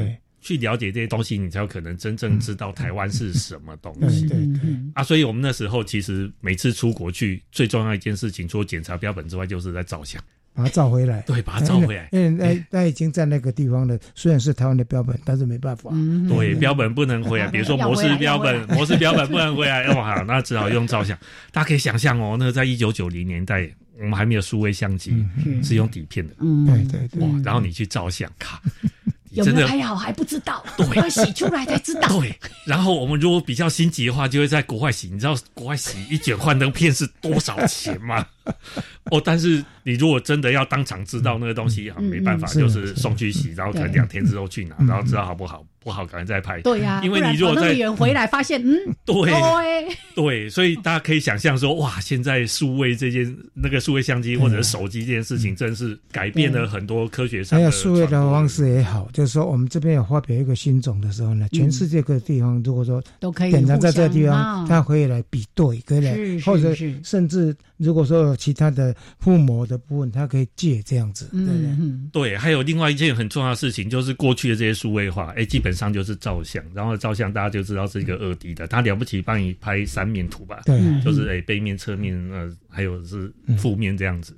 [0.46, 4.28] 去了解这些东西，你才有可能真正知道台湾是什么东西。
[4.28, 10.22] 对对对啊，所以我们那时候其实每次出国去，最重要一件事情，除了检查标本之外，就是在照相，
[10.54, 11.22] 把它照回来。
[11.22, 12.10] 对，把它照回来。
[12.12, 15.90] 因为那那已经在那个地方的，虽然是台湾的标本，但是没办法。
[16.30, 17.48] 对，标本不能回来。
[17.52, 21.18] 比如说模式标本， 模式标本不能回来，哇，那只好用照相。
[21.52, 23.68] 大家可以想象哦，那个在一九九零年代，
[23.98, 25.26] 我们还没有数位相机，
[25.64, 26.36] 是用底片的。
[26.40, 27.24] 嗯，对对对。
[27.24, 28.62] 哇，然后你去照相，卡。
[29.36, 30.64] 有没有拍好还不知道，
[30.96, 32.08] 要洗出来才知道。
[32.20, 35.10] 对，然后我们如果比较心急的话，就会在国外洗。
[35.12, 38.26] 你知道国外洗一卷幻灯片是多少钱吗？
[39.12, 46.60] 哦，但是你如果真的要当场知道那个东西，没办法，就是送去洗，然后可能两天之后去拿，然后知道好不好，不好可能再拍。
[46.62, 48.76] 对呀，因为你如果在远回来发现，嗯，
[49.06, 49.32] 对。
[50.16, 57.60] 对，所以大家可以想象说，哇，现在数位这件那个数位相机或者手机这件事情，真是改变了很多科学上。
[57.60, 66.74] 还有数位的方式也好，就是说我们这边有发表一个新种的时候呢，全世界各地方如果说都可以典藏在这个地方，它可以来比对，可以来，或者
[67.04, 68.96] 甚至如果说有其他的。
[69.20, 72.30] 附魔的部分，他可以借这样子，对不对？
[72.30, 80.62] 对，还有另外一件很重要的事情，就是过去的这些数位化，哎，基本上就是照相，然后照相大家就知道是一个二 D 的，他了不起帮你拍三面图吧？
[80.66, 84.36] 对，就是哎背面、侧面，呃，还有是负面这样子。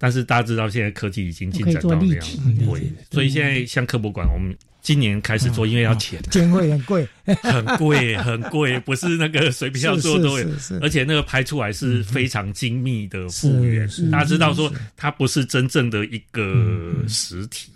[0.00, 2.26] 但是大家知道，现在科技已经进展到那样，
[2.58, 4.56] 对，所以现在像科博馆，我们。
[4.82, 7.06] 今年开始做，因为要钱，钱会很贵，
[7.42, 10.48] 很贵，很贵，不是那个随便要做都有，
[10.80, 13.86] 而且那个拍出来是非常精密的复原。
[14.10, 17.70] 大家知道说，它不是真正的一个实体，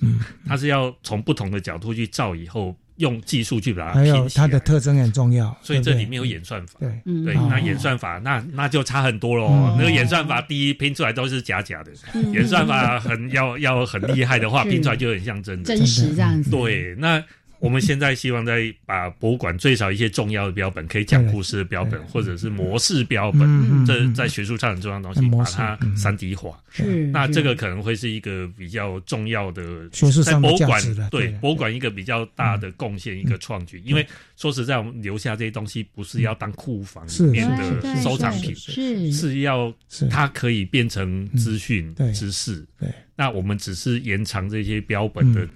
[0.46, 2.74] 它是要从不同的角度去照以后。
[2.96, 6.78] 用技术去把它还有它的特征很重要，所以这里面有演算法。
[6.80, 6.88] 对，
[7.24, 9.74] 对，那演算法那那就差很多喽。
[9.78, 11.92] 那个演算法第一拼出来都是假假的，
[12.32, 16.50] 演算法很要要很厉害的话， 拼出来就很像真的，真实这样子。
[16.50, 17.22] 对，那。
[17.64, 26.62] 我们现在希望在把博物馆最少一些重要的标本，可以讲故事的标本，或者是模式标本，这在学术上很重要的东西，把它三 D 化。
[26.68, 33.80] 是，那这个可能会是一个比较重要的学术上博物馆对博物馆一个比较大的贡献，一个创举。
[33.82, 34.06] 因为
[34.36, 39.72] 说实在，我们留下这些东西，不是要当库房里面的收藏品，是是要
[40.10, 42.62] 它可以变成资讯知识。
[42.78, 45.48] 对，那我们只是延长这些标本的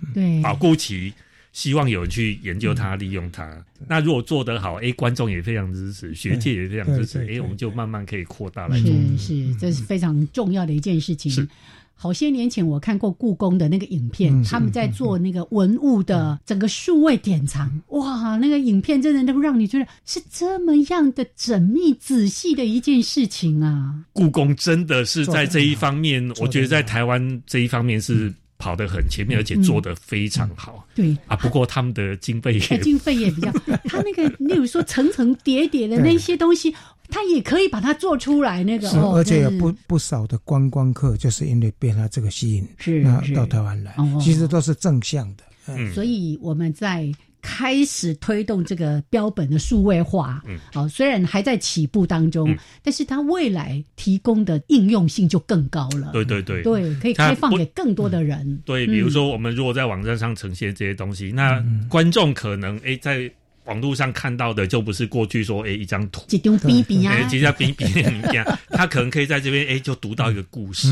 [0.43, 1.13] 保护期。
[1.53, 3.65] 希望有人去研究它，利用它。
[3.89, 8.91] 那如果做得好，哎，观众也非常支持，学界也非常支持，哎，我们就慢慢可以扩大来做。
[9.17, 11.33] 是是，这是非常重要的一件事情。
[11.33, 11.49] 是，
[11.95, 23.95] 好些年前我看过故宫的那个影片，他们在做那个文物的整个数位典藏，哇，那个影片真的能让你觉得是这么样的缜密仔细的一件事情啊！
[24.13, 28.33] 故宫真的是在这一方面，我觉得在台湾这一方面是。
[28.59, 30.87] 跑得很前面，而且做得非常好。
[30.95, 33.51] 对啊，不过他们的经费也经费也比较，
[33.87, 36.75] 他那个例如说层层叠叠的那些东西，
[37.09, 38.65] 他也可以把它做出来。
[38.65, 43.03] 那个，而且有不不少的观光客就是因为被他这个吸引，是
[43.35, 45.45] 到台湾来，其实都是正向的。
[45.69, 47.11] 嗯，所以我们在。
[47.43, 56.11] 开始推动这个标本的数位化，嗯，哦，虽然还在起步当中，但是它未来提供的应用性就更高了。
[56.13, 58.61] 对对对，对，可以开放给更多的人。
[58.65, 63.31] 对，比如说我们如果在网站上呈现这些东西，那观众可能哎在。
[63.69, 68.01] 网络上看到的就不是过去说，哎，一张图，几张 B B 啊，几张笔笔这
[68.33, 70.89] 样， 他可能可以在这边，哎，就读到一个故事，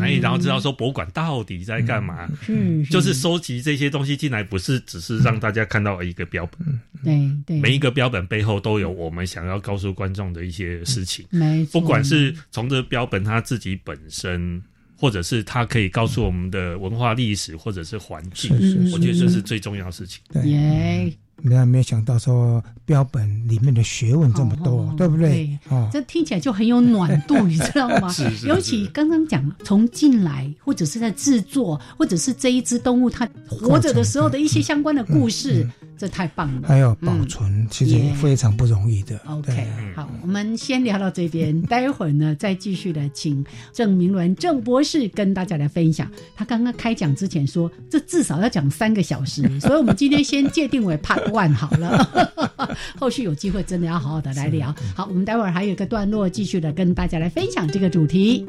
[0.00, 14.62] 哎，然后知道说博物馆到底在干嘛，是，就是收集这些东西进来，不是只是让大家看到一个标本，对对，每一个标本背后都有我们想要告诉观众的一些事情，没错，不管是从这标本它自己本身。
[14.98, 18.50] 或者是它可以告诉我们的文化历史，或者是环境，
[18.90, 20.22] 我觉得这是最重要的事情。
[20.32, 21.14] 对。
[21.42, 25.58] 你还没有想到说标本里面的学问这么多，对不对？
[25.68, 28.08] 哦，这听起来就很有暖度，你知道吗？
[28.12, 28.46] 是是。
[28.46, 35.68] 尤其刚刚讲从进来，或者是在制作，或者是这一只动物它活着的时候的一些相关的故事，
[35.98, 36.68] 这太棒了。
[36.68, 39.20] 还有保存，其实非常不容易的。
[39.26, 46.10] OK，好，我们先聊到这边， 待会儿呢再继续的请郑明伦郑博士跟大家来分享。
[46.34, 51.25] 他刚刚开讲之前说，这至少要讲三个小时，所以我们今天先界定为 Part。
[51.32, 52.36] 万好了，
[52.98, 54.74] 后续有机会真的要好好的来聊。
[54.94, 58.46] 好，我们待会儿还有一个段落，继续的跟大家来分享这个主题。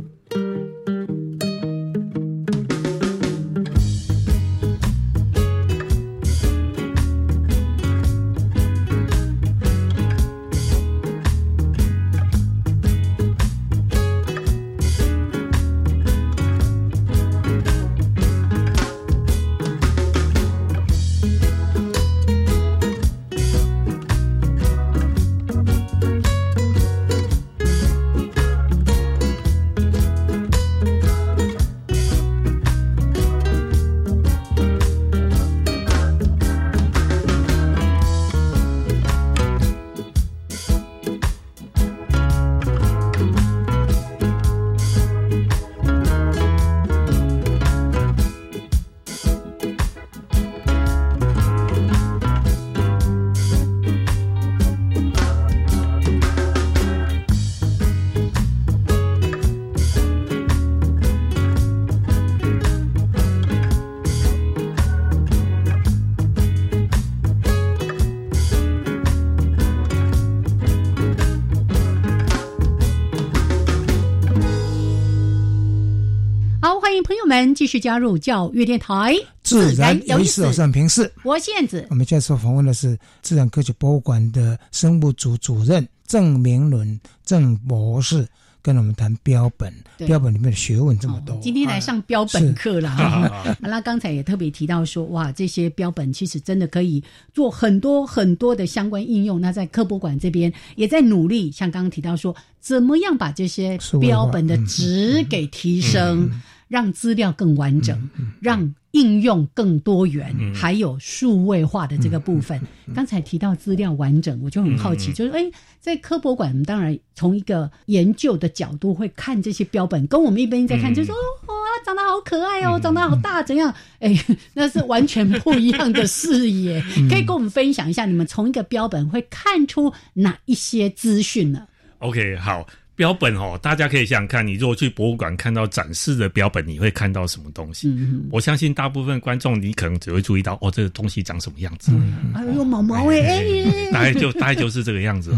[77.28, 79.14] 们继续加入教育电台，
[79.44, 81.86] 自然有意思，我是平视，我燕子。
[81.90, 88.26] 我们现在所访问的是自然科学博物馆的生物组主任郑明伦郑博士，
[88.62, 91.38] 跟我们谈标本，标本里面的学问这么多。
[91.42, 93.58] 今天来上标本课了。
[93.60, 97.04] 那 刚才也特别提到说，哇，这些标本其实真的可以
[97.34, 99.40] 做很多很多的相关应用。
[99.40, 106.30] 那在科博馆这边也在努力，像刚刚提到说，怎么样把这些标本的值给提升。
[106.68, 108.10] 让资料更完整，
[108.42, 112.60] 让应用更多元，还有数位化的这个部分。
[112.96, 121.14] 刚才提到资料完整，我就很好奇，就是哎，在科博馆，当然从一个研究的角度会看这些标本，跟我们一般在看，就说
[121.48, 121.54] 哇，
[121.86, 123.74] 长得好可爱哦，长得好大，怎样？
[124.00, 124.16] 哎，
[124.54, 126.82] 那是完全不一样的视野。
[127.10, 131.68] 可以跟我们分享一下，你们从一个标本会看出哪一些资讯呢
[132.00, 132.66] ？OK，好。
[132.98, 137.96] 标本哦，大家可以想想看，你如果去博物馆看到展示的标本，你会看到什么东西？
[138.32, 141.92] 我相信大部分观众，你可能只会注意到哦，这个东西长什么样子？
[142.34, 143.46] 哎呦，毛毛哎，
[143.92, 145.32] 大概就 大概就是这个样子。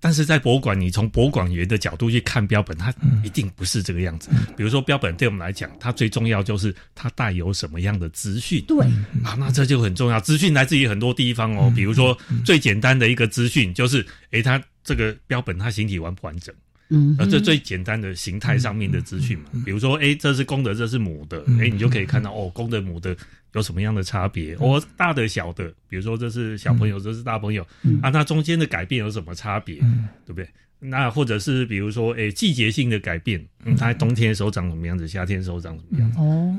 [0.00, 4.30] 但是在博物馆，你从博物馆员的角度去看标本，它一定不是这个样子。
[4.56, 8.62] 比如说，标本对我们来讲，它最重要就是它带有什么样的资讯。
[8.66, 8.78] 对
[9.22, 10.18] 啊，那这就很重要。
[10.20, 16.54] 资讯来自于很多地方哦，比如说最简单的一个资讯就是，诶，它这个标本它形体完不完整？
[16.88, 23.16] 嗯，而这最简单的形态上面的资讯嘛，比如说，哎，这是公的，这是母的，哎，你就可以看到哦，公的母的
[23.54, 27.66] 有什么样的差别，哦，大的小的，比如说这是小朋友，这是大朋友，
[28.02, 29.76] 啊，那中间的改变有什么差别，
[30.24, 30.48] 对不对？
[30.78, 33.74] 那或者是比如说，哎，季节性的改变，嗯。
[33.76, 36.18] 它冬天的时候长什么样子，夏天的时候长什么样子？
[36.18, 36.54] 哦，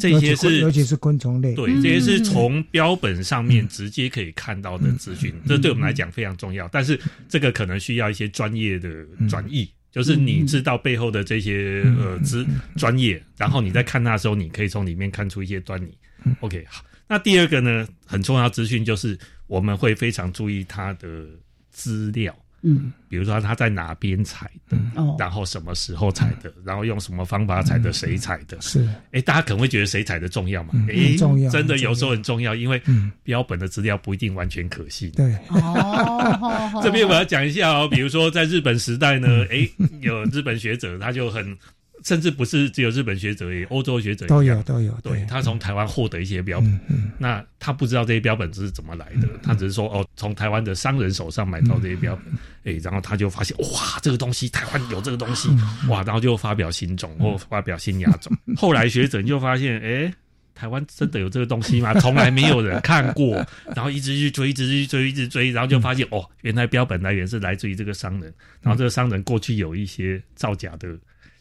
[0.00, 6.66] 这些是尤其是昆虫类，对，这些是从标本上面直接可以看到的资讯，这对我们来讲非常重要。
[6.68, 6.98] 但是
[7.28, 8.88] 这个可能需要一些专业的
[9.28, 12.46] 转译，就是你知道背后的这些呃资
[12.76, 15.96] 专业，然后你在看它的时候，你可以从里面看出一些端倪。
[16.40, 21.26] OK，好，那第二个呢，很重要资讯就是我们会非常注意它的
[21.70, 22.34] 资料。
[22.62, 24.76] 嗯，比如说他在哪边采的，
[25.18, 28.60] 然后什么时候采的，然后用什么方法采的，谁采的？
[28.60, 30.74] 是，哎，大家可能会觉得谁采的重要嘛？
[30.88, 32.80] 哎，重要，真的有时候很重要，因为
[33.22, 35.10] 标本的资料不一定完全可信。
[35.12, 39.68] 对，哦，这边我要讲一下哦，比如说在日本时代呢，哎，
[40.00, 41.56] 有日本学者他就很
[42.04, 44.92] 甚至不是只有日本学者，也欧洲学者都有都有。
[45.02, 45.24] 对。
[45.28, 47.10] 他从台湾获得一些标本，嗯。
[47.18, 52.34] 那他不知道这些标本是怎么来的，他只是说哦，从台湾的商人手上买到这些标本，
[52.64, 55.50] 哎，然后他就发现哇，这个东西台湾有这个东西，
[55.88, 58.34] 哇，然后就发表新种或发表新亚种。
[58.56, 60.10] 后来学者就发现，哎，
[60.54, 61.92] 台湾真的有这个东西吗？
[62.00, 63.46] 从来没有人看过，
[63.76, 68.32] 然后一直去追，一直去追，一直追，然后就发现哦，原来标本来源是来自于这个商人，
[68.62, 70.88] 然后这个商人过去有一些造假的。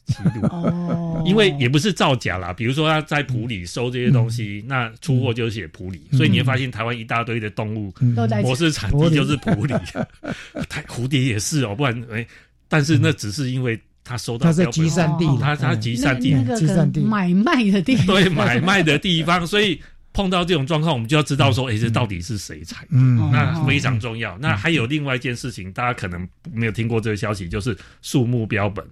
[0.09, 0.45] 记录。
[0.47, 7.93] 哦，因为也不是造假啦，比如说他在埔里收这些东西，那出货就写埔里，所以你会发现台湾一大堆的动物
[8.41, 9.73] 模式产地就是埔里，
[10.67, 12.25] 太蝴蝶也是哦，不然哎，
[12.67, 17.01] 但是那只是因为他收到他在集散地，他他集散地，集散地。
[17.01, 19.79] 买卖的地，对买卖的地方，所以。
[20.19, 22.85] 碰到这种状况，我们就要知道说，哎，这到底是谁采？
[22.89, 24.37] 嗯，那非常重要。
[24.39, 28.85] 那还有另外一件事情，大家可能没有听过这个消息，就是树木标本。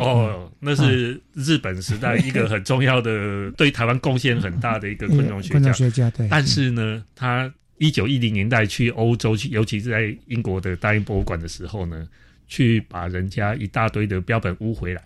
[0.00, 5.72] 哦，那是日本时代一个很重要的，对台湾贡献很大的一个 昆虫学家。
[5.72, 6.26] 学家对。
[6.28, 7.48] 但是呢，他
[7.78, 12.08] 一九一零年代去欧洲去，尤其是在英国的大英博物馆的时候呢，
[12.48, 15.02] 去把人家一大堆的标本污回来，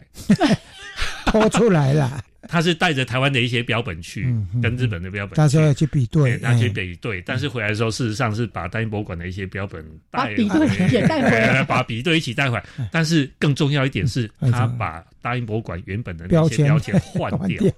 [1.29, 2.25] 拖出来了。
[2.49, 4.23] 他是带着台湾的一些标本去，
[4.63, 12.65] 跟日本的标本，他说要去比对，他去比对，但是回来的时候，事实上是把大英博物馆的一些标本带比对也带回来， 把比对一起带回来。
[12.91, 17.63] 但是更重要一点是，他把大英博物馆原本的那些标签换掉。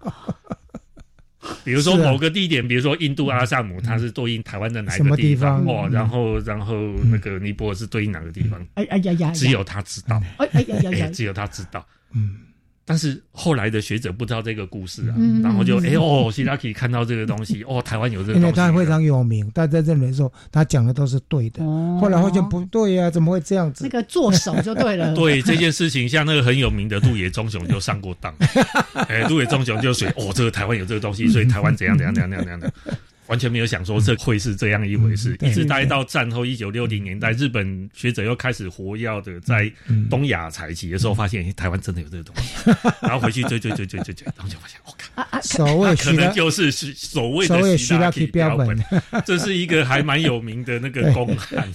[1.62, 5.64] 比如说某个地点，比如说印度阿萨姆，它是对应台湾的哪个地方？
[5.64, 8.60] 哦，然后然后那个尼泊尔是对应哪个地方？
[8.74, 10.20] 哎哎呀呀，只有他知道。
[10.38, 11.86] 哎哎呀呀，只有他知道。
[12.12, 12.38] 嗯。
[12.88, 21.64] 但是后来的学者不知道这个故事啊，然后就哎哦，希拉可以看到这个东西哦，台湾有这个东西，因为他非常有名，大家认为说他讲的都是对的。
[22.00, 23.82] 后来发现不对呀，怎么会这样子？
[23.82, 25.12] 那个做手就对了。
[25.16, 28.32] 对这件事情，像那个很有名的杜野忠雄就上过当，
[29.08, 32.72] 哎，杜野忠雄就说哦，这个台湾有这个东西，所以台湾怎样怎样怎样怎样的。
[33.26, 39.70] 完全没有想说这会是这样一回事，一直待到战后一九六零年代，日本学者又开始活跃的在
[40.08, 42.70] 东亚采集的时候，发现台湾真的有这个东西，
[43.02, 48.78] 然后回去追追追追追追，然后就发现我靠，所谓可能就是所谓的希腊标本，
[49.24, 51.72] 这是一个还蛮有名的那个公案，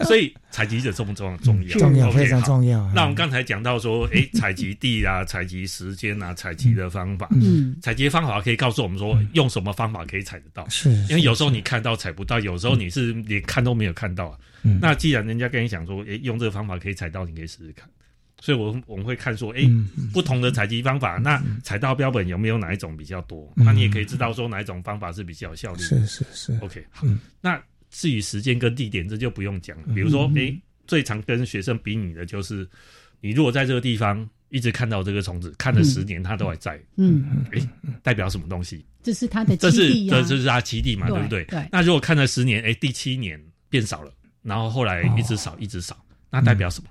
[0.00, 1.36] 所以采集者重不重要？
[1.38, 2.90] 重要，重要，非常重要。
[2.94, 10.66] 那我们刚才讲到说，哎，采集地啊，采集时间啊，采集的方法，嗯，采集方法可以告诉我们说，用什么方法可以采得到。
[11.08, 14.38] 因为有时候你看到采不到，有时候你是连看都没有看到啊。
[14.80, 17.88] 那既然人家跟你讲说，诶，用这个方法可以采到，你可以试试看。
[18.40, 19.68] 所以，我我们会看说，诶，
[20.12, 23.52] 不同的采集方法，那采到标本有没有哪一种比较多？
[23.56, 25.80] 那你也可以知道说哪一种方法是比较有效率。
[25.80, 26.58] 是是是。
[26.60, 27.06] OK，好。
[27.40, 29.84] 那至于时间跟地点，这就不用讲了。
[29.94, 32.68] 比如说，诶，最常跟学生比拟的就是，
[33.20, 34.28] 你如果在这个地方。
[34.52, 36.78] 一直看到这个虫子，看了十年，它都还在。
[36.98, 37.68] 嗯，哎，
[38.02, 38.84] 代表什么东西？
[39.02, 41.08] 这是它的基地这是它基地嘛？
[41.08, 41.44] 对不对？
[41.44, 41.66] 对。
[41.70, 45.96] 那如果看了十年，哎，第七年变少了，然后后来一直少，一直少，
[46.30, 46.88] 那代表什么？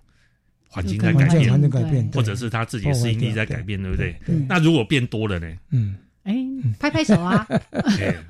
[0.68, 4.16] 环境在改变，或者是他自己的适应力在改变，对不对？
[4.48, 5.48] 那如果变多了呢？
[5.72, 5.96] 嗯。
[6.24, 6.36] 哎，
[6.80, 7.48] 拍拍手啊！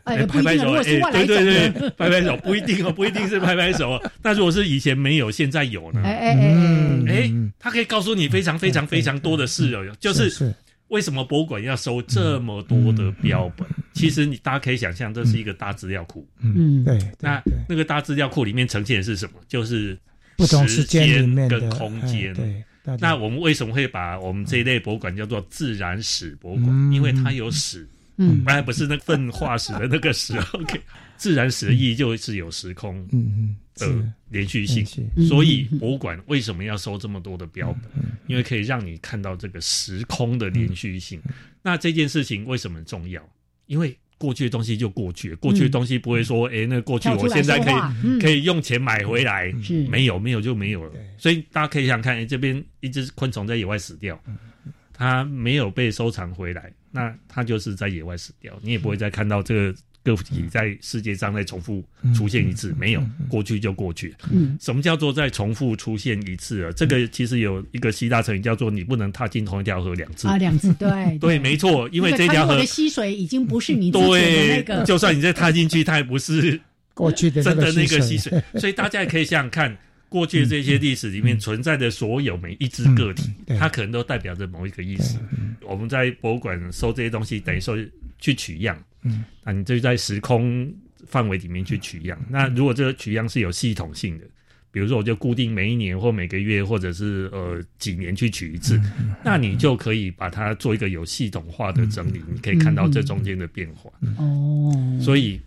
[0.06, 4.02] 哎， 拍拍手，哎，对对对，拍拍手不一定哦， 不一定是拍拍手。
[4.24, 6.02] 那如果是以前没有，现在有呢？
[6.02, 10.56] 哎哎哎哎，他可以告诉你非常非常非常多的事哦，就是
[10.92, 13.66] 为什么博物馆要收这么多的标本？
[13.94, 16.28] 其实你大家可以想象，这是一个大资料库。
[16.42, 17.00] 嗯，对。
[17.22, 19.39] 那那个大资料库里面呈现的是什么？
[19.48, 19.98] 就是
[20.36, 22.34] 不同时间跟空间。
[22.34, 22.64] 对。
[23.00, 26.92] 那我们为什么会把我们这一类博物馆叫做自然史博物馆？
[26.92, 27.88] 因为它有史，
[28.22, 30.38] 嗯，然不是那粪化石的那个史。
[30.54, 30.80] OK，
[31.18, 33.08] 自然史的意义就是有时空
[33.76, 33.88] 的
[34.30, 34.86] 连续性。
[35.28, 38.04] 所以博物馆为什么要收这么多的标本？
[38.28, 41.20] 因为可以让你看到这个时空的连续性。
[41.62, 43.22] 那这件事情为什么重要？
[43.68, 49.52] 因为过去的东西就过去，过去的东西不会说，哎，那过去我现在可以可以用钱买回来，
[49.90, 50.92] 没有没有就没有了。
[51.18, 54.22] 所以大家可以想想看，哎，这边一只昆虫在野外死掉，
[55.02, 59.76] 它没有被收藏回来，那它就是在野外死掉，你也不会再看到这个。
[60.04, 61.86] 个体在世界上再重复
[62.16, 64.16] 出现一次，没有过去就过去。
[64.32, 66.72] 嗯，什么叫做再重复出现一次啊？
[66.76, 70.26] 这个其实有一个希腊成语叫做“你不能踏进同一条河两次”。
[70.28, 70.89] 啊，两次，对
[71.22, 76.60] 对，没错，因为这条河的溪水已经不是你对那个，就算你再踏进去，它也不是
[76.95, 78.41] 过去的真的那个溪水。
[78.56, 79.78] 所以大家也可以想想看，
[80.12, 85.18] 过去这些历史里面存在的所有每一只个体，它可能都代表着某一个意思。
[85.62, 87.78] 我们在博物馆收这些东西，等于说
[88.20, 88.78] 去取样。
[89.03, 90.70] 嗯，那你就在时空
[91.07, 92.20] 范围里面去取样。
[92.30, 94.26] 那如果这个取样是有系统性的，
[94.70, 98.78] 比如说我就固定每一年或每个月或者是呃几年去取一次，
[99.24, 103.89] 那你就可以把它做一个有系统化的整理，你可以看到这中间的变化。
[104.18, 105.39] 哦，所以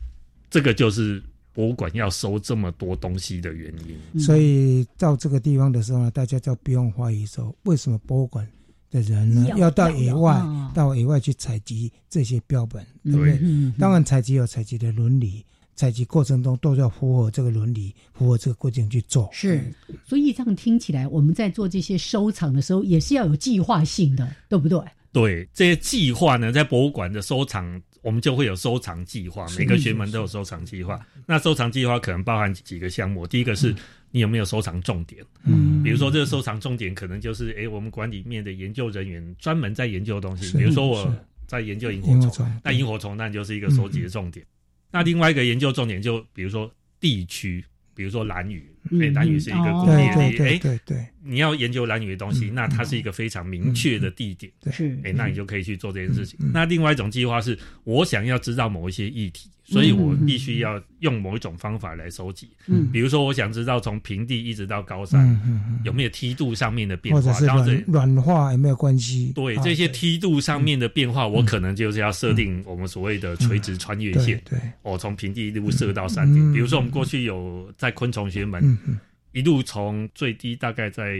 [0.48, 1.22] 这个就是
[1.54, 4.20] 博物馆要收这么多东西的原因。
[4.20, 8.46] 所以到这个地方的时候呢，大家就不用怀疑说为什么博物馆。
[8.90, 10.40] 的人呢，要到野外，
[10.72, 13.72] 到野外去采集这些标本，对不对？
[13.76, 15.44] 当然，采集有采集的伦理，
[15.74, 19.28] 采集过程中都要符合这个伦理，符合这个过程去做。
[19.32, 19.74] 是，
[20.06, 24.78] 所以这样听起来，我们在做这些收藏的时候，也是要有计划性的，对不对？
[25.10, 31.04] 对，这些计划呢，在博物馆的收藏，我们就会有收藏计划，每个学门都有收藏计划。
[31.26, 33.74] 那收藏计划可能包含几个项目，第一个是。
[34.14, 35.20] 你有没有收藏重点？
[35.42, 40.56] 嗯，比如说这个收藏重点可能就是，哎，我们馆里面的研究人员专门在研究的东西。
[40.56, 41.12] 比如说我
[41.48, 44.46] 在研究萤火虫，那萤火虫那就是一个收集的重点。
[44.92, 48.64] 那另外一个研究重点就比如说地区，比如说蓝屿，
[49.00, 56.38] 哎，蓝屿是一个固定的地，哎，对对，你要研究蓝屿的东西，那它是一个非常明确的地点，是，哎，那你就可以去做这件事情。
[56.52, 59.50] 那另外一种计划是我想要知道某一些议题。
[59.66, 65.40] 所以我必须要用某一种方法来收集，嗯，比如说我想知道从平地一直到高山
[65.86, 69.32] 有没有梯度上面的变化，然后软化有没有关系？
[69.34, 76.52] 对，这些梯度上面的变化，我可能就是要设定我们所谓的垂直穿越线，对，我从平地一路射到山顶。
[76.52, 78.73] 比如说我们过去有在昆虫学门。
[79.32, 81.16] 一路从最低大概在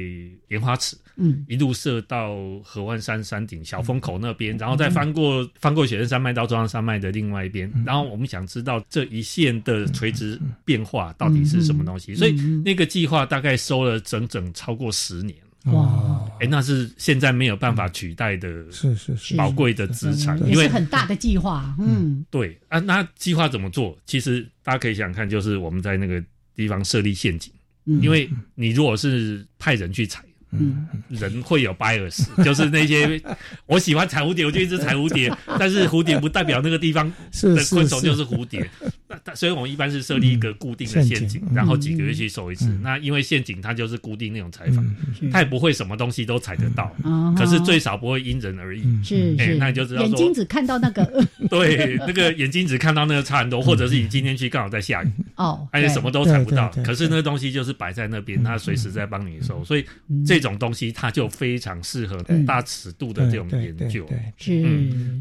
[0.47, 12.33] 莲花池，嗯，一路射到合欢山山顶小风口那边，然后再翻过翻过雪山山脉到中央山脉的另外一边，然后我们想知道这一线的垂直变化到底是什么东西，所以
[12.65, 15.37] 那个计划大概收了整整超过十年。
[15.73, 19.35] 哇，哎，那是现在没有办法取代的，是是是。
[19.35, 21.75] 宝贵的资产，因为很大的计划。
[21.79, 22.57] 嗯，对。
[22.69, 23.99] 啊，那计划怎么做？
[24.05, 26.23] 其实大家可以想想看，就是我们在那个
[26.55, 27.53] 地方设立陷阱。
[28.01, 33.21] 因为你如果是派人去踩，嗯，人会有 bias， 就是那些
[33.67, 37.07] 我喜欢踩蝴蝶，我就一直踩蝴蝶，但是蝴蝶不代表那个地方
[37.43, 38.67] 的昆虫就是蝴蝶。
[39.04, 39.04] 那
[39.35, 42.69] 所以我们一般是设立一个固定的陷阱，然后几个月去收一次。
[42.83, 44.85] 那因为陷阱它就是固定那种采访，
[45.33, 46.95] 它也不会什么东西都采得到，
[47.37, 48.83] 可是最少不会因人而异。
[49.03, 51.05] 是，哎，那你就知道眼睛只看到那个，
[51.49, 59.85] 对，那个眼睛只看到那个差很多，或者是你今天去刚好在下雨，哦，而且什么都采不到，可是那个东西就是摆在那边，它随时在帮你收，所以
[60.27, 64.07] 这种东西它就非常适合大尺度的这种研究。
[64.37, 64.63] 是，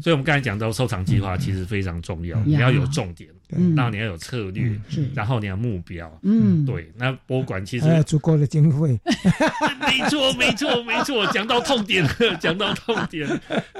[0.02, 3.30] 所以我们刚才讲到收藏计划其实非常重要，你要有重点。
[3.56, 6.90] 嗯，那你要有策略，是，然后你要目标，嗯，对。
[6.96, 9.00] 那博物馆其实还有足够的经费，
[9.80, 11.26] 没错，没错，没错。
[11.32, 13.28] 讲到痛点了，讲到痛点，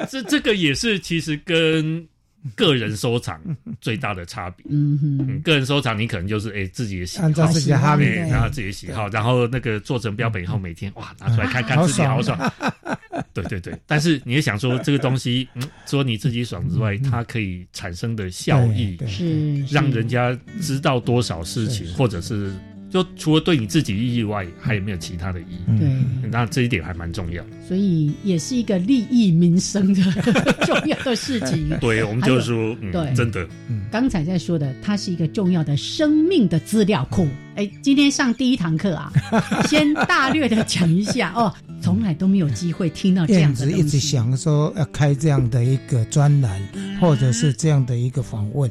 [0.09, 2.07] 这这个也是其实跟。
[2.55, 3.41] 个人收藏
[3.81, 12.39] 最大的差别，嗯哼，个人收藏你可能就是哎自己的喜好，自己的哈密，然后自己的喜好，然后那个做成标本以后，每天哇拿出来看看自己好爽，
[13.33, 13.75] 对对对。
[13.87, 22.53] 但是你也想说这个东西，嗯，除了你自己爽之外，它可以产生的效益是让人家知道多少事情，或者是。
[22.95, 25.79] 就除了对你自己意义外，还有没有其他的意义？
[25.81, 25.89] 对，
[26.31, 27.45] 那这一点还蛮重要。
[27.67, 30.01] 所以也是一个利益民生的
[30.65, 31.69] 重要的事情。
[31.83, 33.45] 对，我们就说，对，真的。
[33.91, 37.27] 刚才在说的，它是一个重要的生命的资料库。
[37.57, 39.13] 哎，今天上第一堂课啊，
[39.69, 41.53] 先大略的讲一下哦。
[41.81, 46.59] 从来都没有机会听到这样的一直想说要开这样的一个专栏，
[46.99, 48.71] 或者是这样的一个访问。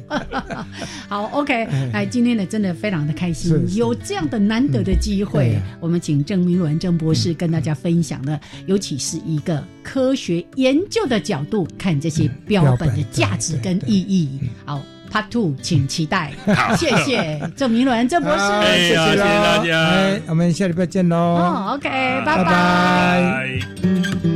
[1.08, 14.40] 好，OK，哎，今天呢真的非常的开心，有这样的难得的机会，我们请郑明伦郑博士跟大家分享的，尤其是一个科学研究的角度看这些标本的价值跟意义。
[14.64, 14.82] 好。
[15.14, 16.32] Part Two，请期待。
[16.76, 18.44] 谢谢郑明伦郑博士，
[18.76, 21.16] 谢谢大家，我们下礼拜见喽。
[21.16, 21.88] 哦，OK，
[22.26, 24.33] 拜拜。